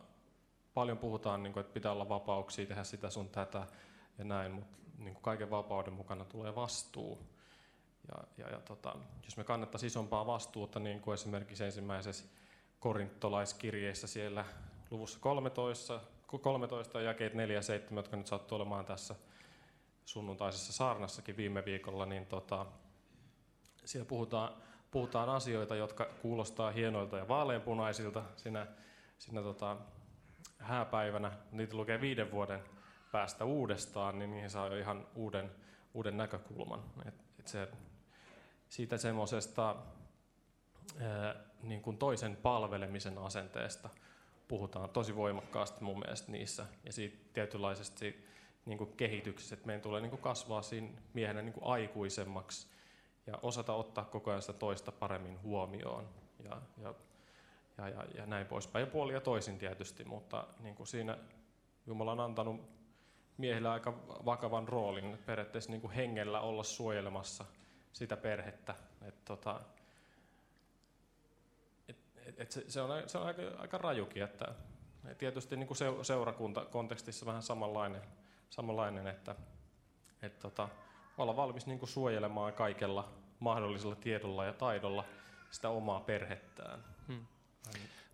paljon 0.74 0.98
puhutaan, 0.98 1.42
niin 1.42 1.52
kuin, 1.52 1.60
että 1.60 1.72
pitää 1.72 1.92
olla 1.92 2.08
vapauksia 2.08 2.66
tehdä 2.66 2.84
sitä 2.84 3.10
sun 3.10 3.28
tätä, 3.28 3.66
ja 4.18 4.24
näin, 4.24 4.52
mutta 4.52 4.78
niin 4.98 5.14
kuin 5.14 5.22
kaiken 5.22 5.50
vapauden 5.50 5.92
mukana 5.92 6.24
tulee 6.24 6.54
vastuu. 6.54 7.18
Ja, 8.08 8.24
ja, 8.38 8.50
ja 8.50 8.60
tota, 8.60 8.94
jos 9.24 9.36
me 9.36 9.44
kannettaisiin 9.44 9.88
isompaa 9.88 10.26
vastuuta, 10.26 10.80
niin 10.80 11.00
kuin 11.00 11.14
esimerkiksi 11.14 11.64
ensimmäisessä 11.64 12.24
korintolaiskirjeessä 12.80 14.06
siellä 14.06 14.44
luvussa 14.90 15.18
13, 15.20 16.00
13 16.26 17.00
jakeet 17.00 17.34
4 17.34 17.54
ja 17.54 17.62
7, 17.62 17.96
jotka 17.96 18.16
nyt 18.16 18.26
sattuu 18.26 18.56
olemaan 18.56 18.84
tässä 18.84 19.14
sunnuntaisessa 20.08 20.72
saarnassakin 20.72 21.36
viime 21.36 21.64
viikolla, 21.64 22.06
niin 22.06 22.26
tota, 22.26 22.66
siellä 23.84 24.08
puhutaan, 24.08 24.54
puhutaan 24.90 25.28
asioita, 25.28 25.76
jotka 25.76 26.04
kuulostaa 26.22 26.70
hienoilta 26.70 27.18
ja 27.18 27.28
vaaleanpunaisilta 27.28 28.24
siinä, 28.36 28.66
siinä 29.18 29.42
tota, 29.42 29.76
hääpäivänä. 30.58 31.32
Niitä 31.52 31.76
lukee 31.76 32.00
viiden 32.00 32.30
vuoden 32.30 32.60
päästä 33.12 33.44
uudestaan, 33.44 34.18
niin 34.18 34.30
niihin 34.30 34.50
saa 34.50 34.68
jo 34.68 34.76
ihan 34.76 35.06
uuden, 35.14 35.50
uuden 35.94 36.16
näkökulman. 36.16 36.84
Et, 37.04 37.14
et 37.38 37.48
se, 37.48 37.68
siitä 38.68 38.98
semmoisesta 38.98 39.76
niin 41.62 41.82
kuin 41.82 41.98
toisen 41.98 42.36
palvelemisen 42.36 43.18
asenteesta 43.18 43.88
puhutaan 44.48 44.90
tosi 44.90 45.16
voimakkaasti 45.16 45.84
mun 45.84 45.98
mielestä 45.98 46.32
niissä. 46.32 46.66
Ja 46.84 46.92
siitä 46.92 47.16
tietynlaisesta 47.32 47.98
siitä, 47.98 48.27
niin 48.68 48.78
kuin 48.78 48.92
kehityksestä, 48.96 49.54
että 49.54 49.66
meidän 49.66 49.82
tulee 49.82 50.00
niin 50.00 50.10
kuin 50.10 50.22
kasvaa 50.22 50.62
siinä 50.62 50.88
miehenä 51.14 51.42
niin 51.42 51.52
kuin 51.52 51.64
aikuisemmaksi 51.64 52.66
ja 53.26 53.38
osata 53.42 53.72
ottaa 53.72 54.04
koko 54.04 54.30
ajan 54.30 54.42
sitä 54.42 54.52
toista 54.52 54.92
paremmin 54.92 55.42
huomioon. 55.42 56.08
Ja, 56.44 56.62
ja, 56.82 56.94
ja, 57.78 57.88
ja, 57.88 58.04
ja 58.14 58.26
näin 58.26 58.46
poispäin. 58.46 58.80
Ja 58.80 58.90
puoli 58.90 59.12
ja 59.12 59.20
toisin 59.20 59.58
tietysti, 59.58 60.04
mutta 60.04 60.46
niin 60.60 60.74
kuin 60.74 60.86
siinä 60.86 61.18
Jumala 61.86 62.12
on 62.12 62.20
antanut 62.20 62.60
miehillä 63.38 63.72
aika 63.72 63.94
vakavan 64.24 64.68
roolin 64.68 65.18
periaatteessa 65.26 65.70
niin 65.70 65.80
kuin 65.80 65.92
hengellä 65.92 66.40
olla 66.40 66.62
suojelemassa 66.62 67.44
sitä 67.92 68.16
perhettä. 68.16 68.74
Et, 69.02 69.24
tota, 69.24 69.60
et, 71.88 71.96
et, 72.26 72.40
et 72.40 72.50
se, 72.50 72.64
se, 72.68 72.80
on, 72.80 73.02
se 73.06 73.18
on 73.18 73.26
aika, 73.26 73.42
aika 73.58 73.78
rajukin, 73.78 74.22
että 74.22 74.54
et 75.10 75.18
tietysti 75.18 75.56
niin 75.56 75.66
kuin 75.66 75.78
seurakunta 76.02 76.64
kontekstissa 76.64 77.26
vähän 77.26 77.42
samanlainen, 77.42 78.02
samanlainen 78.50 79.06
että 79.06 79.34
et, 80.22 80.38
tota, 80.38 80.68
olla 81.18 81.36
valmis 81.36 81.66
niin 81.66 81.78
kuin 81.78 81.88
suojelemaan 81.88 82.52
kaikella 82.52 83.08
mahdollisella 83.40 83.96
tiedolla 83.96 84.44
ja 84.44 84.52
taidolla 84.52 85.04
sitä 85.50 85.68
omaa 85.68 86.00
perhettään. 86.00 86.84
Hmm. 87.08 87.26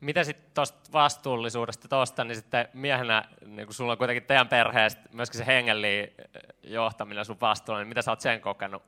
Mitä 0.00 0.24
sitten 0.24 0.50
tuosta 0.54 0.92
vastuullisuudesta 0.92 1.88
tuosta, 1.88 2.24
niin 2.24 2.36
sitten 2.36 2.68
miehenä, 2.72 3.24
niin 3.46 3.66
kun 3.66 3.74
sulla 3.74 3.92
on 3.92 3.98
kuitenkin 3.98 4.22
teidän 4.22 4.48
perheestä 4.48 5.02
myöskin 5.12 5.38
se 5.38 5.46
hengellinen 5.46 6.08
johtaminen 6.62 7.24
sun 7.24 7.36
vastuulla, 7.40 7.80
niin 7.80 7.88
mitä 7.88 8.02
sä 8.02 8.12
oot 8.12 8.20
sen 8.20 8.40
kokenut? 8.40 8.82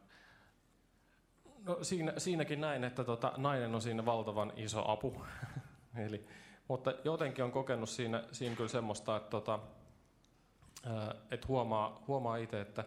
No 1.63 1.79
siinä, 1.83 2.13
siinäkin 2.19 2.61
näin, 2.61 2.85
että 2.85 3.05
tota, 3.05 3.33
nainen 3.37 3.75
on 3.75 3.83
siinä 3.83 4.05
valtavan 4.05 4.53
iso 4.57 4.91
apu. 4.91 5.23
Eli, 6.07 6.27
mutta 6.69 6.95
jotenkin 7.05 7.45
on 7.45 7.53
kokenut 7.53 7.89
siinä, 7.89 8.25
siinä 8.33 8.57
kyllä 8.57 8.69
semmoista, 8.69 9.17
että, 9.17 9.31
tota, 9.31 9.59
että 11.31 11.46
huomaa, 11.49 12.03
huomaa 12.09 12.37
itse, 12.37 12.61
että, 12.61 12.85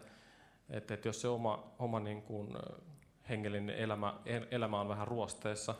että, 0.70 0.94
että 0.94 1.08
jos 1.08 1.20
se 1.20 1.28
oma, 1.28 1.72
oma 1.78 2.00
niin 2.00 2.22
kuin, 2.22 2.56
hengellinen 3.28 3.76
elämä, 3.76 4.14
elämä 4.50 4.80
on 4.80 4.88
vähän 4.88 5.08
ruosteessa 5.08 5.74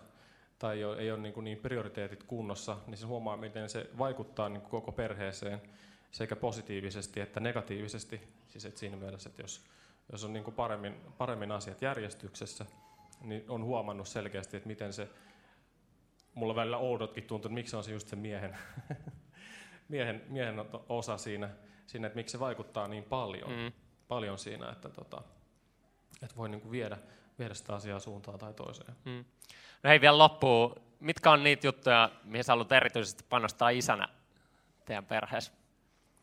tai 0.59 0.77
ei 0.77 0.85
ole, 0.85 0.99
ei 0.99 1.13
ole 1.13 1.21
niin, 1.21 1.35
kuin 1.35 1.45
niin 1.45 1.59
prioriteetit 1.59 2.25
kunnossa, 2.25 2.77
niin 2.87 2.97
se 2.97 3.07
huomaa, 3.07 3.37
miten 3.37 3.69
se 3.69 3.91
vaikuttaa 3.99 4.49
niin 4.49 4.61
kuin 4.61 4.71
koko 4.71 4.93
perheeseen 4.93 5.63
sekä 6.11 6.37
positiivisesti 6.37 7.21
että 7.21 7.41
negatiivisesti. 7.41 8.21
Siis 8.49 8.65
että 8.65 8.81
siinä 8.81 8.97
mielessä, 8.97 9.29
että 9.29 9.43
jos, 9.43 9.65
jos 10.13 10.25
on 10.25 10.33
niin 10.33 10.45
kuin 10.45 10.55
paremmin, 10.55 10.95
paremmin 11.19 11.53
asiat 11.53 11.83
järjestyksessä, 11.83 12.67
niin 13.21 13.45
on 13.49 13.65
huomannut 13.65 14.09
selkeästi, 14.09 14.57
että 14.57 14.67
miten 14.67 14.93
se, 14.93 15.09
mulla 16.35 16.55
välillä 16.55 16.79
oudotkin 16.79 17.25
tuntuu, 17.25 17.49
että 17.49 17.55
miksi 17.55 17.77
on 17.77 17.85
se 17.85 17.93
just 17.93 18.09
se 18.09 18.17
miehen, 18.17 18.59
miehen, 19.91 20.23
miehen 20.29 20.65
osa 20.89 21.19
siinä, 21.19 21.51
siinä, 21.87 22.07
että 22.07 22.17
miksi 22.17 22.33
se 22.33 22.41
vaikuttaa 22.41 22.89
niin 22.89 23.05
paljon, 23.05 23.51
mm. 23.51 23.73
paljon 24.09 24.39
siinä, 24.39 24.71
että, 24.71 24.89
tota, 24.89 25.23
että 26.23 26.37
voi 26.37 26.49
niin 26.49 26.61
kuin 26.61 26.73
viedä, 26.73 26.99
viedä 27.39 27.55
sitä 27.55 27.75
asiaa 27.75 28.01
suuntaan 28.01 28.39
tai 28.39 28.55
toiseen. 28.55 28.97
Mm. 29.05 29.25
No 29.83 29.91
hei, 29.91 30.01
vielä 30.01 30.19
loppuun. 30.19 30.75
Mitkä 31.01 31.31
on 31.31 31.45
niitä 31.45 31.67
juttuja, 31.67 32.11
mihin 32.25 32.45
sä 32.45 32.53
haluat 32.53 32.73
erityisesti 32.73 33.25
panostaa 33.29 33.71
isänä 33.71 34.09
teidän 34.85 35.05
perheessä? 35.05 35.53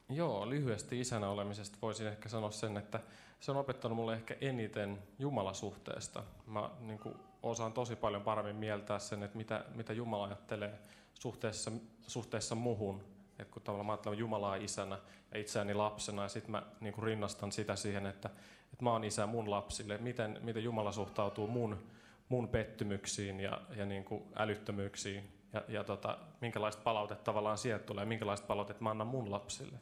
Joo, 0.10 0.50
lyhyesti 0.50 1.00
isänä 1.00 1.30
olemisesta 1.30 1.78
voisin 1.82 2.08
ehkä 2.08 2.30
sanoa 2.30 2.52
sen, 2.52 2.78
että 2.78 3.00
se 3.40 3.52
on 3.52 3.58
opettanut 3.58 3.96
mulle 3.96 4.14
ehkä 4.14 4.36
eniten 4.42 5.04
Jumalasuhteesta. 5.20 6.24
Mä 6.46 6.70
niin 6.80 7.00
kuin, 7.00 7.16
osaan 7.44 7.74
tosi 7.74 7.96
paljon 7.96 8.22
paremmin 8.22 8.56
mieltää 8.56 9.00
sen, 9.00 9.24
että 9.24 9.38
mitä, 9.38 9.66
mitä 9.76 9.94
Jumala 9.94 10.26
ajattelee 10.26 10.80
suhteessa, 11.14 11.72
suhteessa 12.08 12.56
muhun. 12.56 13.04
Et 13.40 13.50
kun 13.50 13.62
tavallaan 13.62 13.86
mä 13.86 13.92
ajattelen 13.92 14.18
Jumalaa 14.18 14.56
isänä 14.56 15.00
ja 15.32 15.40
itseäni 15.40 15.74
lapsena, 15.74 16.22
ja 16.24 16.30
sitten 16.30 16.52
mä 16.52 16.64
niin 16.82 16.94
kuin 16.94 17.04
rinnastan 17.04 17.52
sitä 17.52 17.76
siihen, 17.76 18.06
että, 18.06 18.30
että 18.74 18.84
mä 18.84 18.92
oon 18.92 19.04
isä 19.04 19.28
mun 19.28 19.52
lapsille. 19.52 19.98
Miten, 19.98 20.40
miten 20.42 20.64
Jumala 20.64 20.92
suhtautuu 20.92 21.48
mun, 21.48 21.84
mun 22.30 22.48
pettymyksiin 22.48 23.40
ja, 23.40 23.62
ja 23.76 23.86
niin 23.86 24.04
kuin 24.04 24.24
älyttömyyksiin, 24.36 25.38
ja, 25.54 25.64
ja 25.68 25.84
tota, 25.84 26.18
minkälaista 26.42 26.82
palautetta 26.84 27.24
tavallaan 27.24 27.58
sieltä 27.58 27.86
tulee, 27.86 28.06
minkälaista 28.06 28.48
palautetta 28.48 28.84
mä 28.84 28.92
annan 28.92 29.08
mun 29.08 29.32
lapsille. 29.32 29.80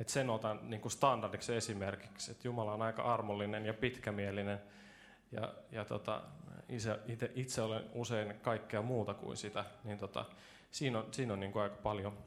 Et 0.00 0.08
sen 0.08 0.30
otan 0.30 0.70
niin 0.70 0.80
kuin 0.80 0.92
standardiksi 0.92 1.54
esimerkiksi, 1.54 2.30
että 2.30 2.48
Jumala 2.48 2.72
on 2.74 2.82
aika 2.82 3.02
armollinen 3.02 3.66
ja 3.66 3.74
pitkämielinen, 3.74 4.60
ja, 5.32 5.54
ja 5.72 5.84
tota, 5.84 6.22
itse, 6.68 6.98
itse, 7.06 7.30
itse 7.34 7.62
olen 7.62 7.84
usein 7.94 8.34
kaikkea 8.42 8.82
muuta 8.82 9.14
kuin 9.14 9.36
sitä, 9.36 9.64
niin 9.84 9.98
tota, 9.98 10.24
siinä 10.70 10.98
on, 10.98 11.06
siinä 11.10 11.32
on 11.32 11.40
niin 11.40 11.52
kuin 11.52 11.62
aika 11.62 11.76
paljon, 11.82 12.18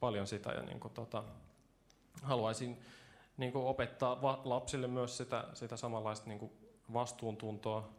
paljon 0.00 0.26
sitä, 0.26 0.52
ja 0.52 0.62
niin 0.62 0.80
kuin 0.80 0.94
tota, 0.94 1.24
haluaisin 2.22 2.80
niin 3.36 3.52
kuin 3.52 3.64
opettaa 3.64 4.22
va- 4.22 4.40
lapsille 4.44 4.86
myös 4.86 5.16
sitä, 5.16 5.44
sitä 5.54 5.76
samanlaista 5.76 6.28
niin 6.28 6.38
kuin 6.38 6.52
vastuuntuntoa, 6.92 7.90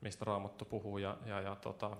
mistä 0.00 0.24
Raamattu 0.24 0.64
puhuu, 0.64 0.98
ja, 0.98 1.16
ja, 1.26 1.40
ja 1.40 1.56
tota, 1.56 1.96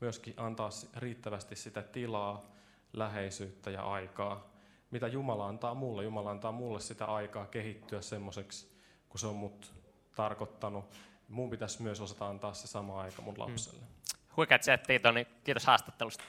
myöskin 0.00 0.34
antaa 0.36 0.70
riittävästi 0.96 1.56
sitä 1.56 1.82
tilaa, 1.82 2.44
läheisyyttä 2.92 3.70
ja 3.70 3.82
aikaa 3.82 4.50
mitä 4.90 5.06
Jumala 5.06 5.48
antaa 5.48 5.74
mulle. 5.74 6.04
Jumala 6.04 6.30
antaa 6.30 6.52
mulle 6.52 6.80
sitä 6.80 7.04
aikaa 7.04 7.46
kehittyä 7.46 8.02
semmoiseksi, 8.02 8.76
kun 9.08 9.20
se 9.20 9.26
on 9.26 9.36
mut 9.36 9.72
tarkoittanut. 10.14 10.84
Mun 11.28 11.50
pitäisi 11.50 11.82
myös 11.82 12.00
osata 12.00 12.28
antaa 12.28 12.54
se 12.54 12.66
sama 12.66 13.00
aika 13.00 13.22
mun 13.22 13.38
lapselle. 13.38 13.78
Hmm. 13.78 14.20
Huikeat 14.36 14.62
settiä, 14.62 14.98
Toni. 14.98 15.26
Kiitos 15.44 15.66
haastattelusta. 15.66 16.24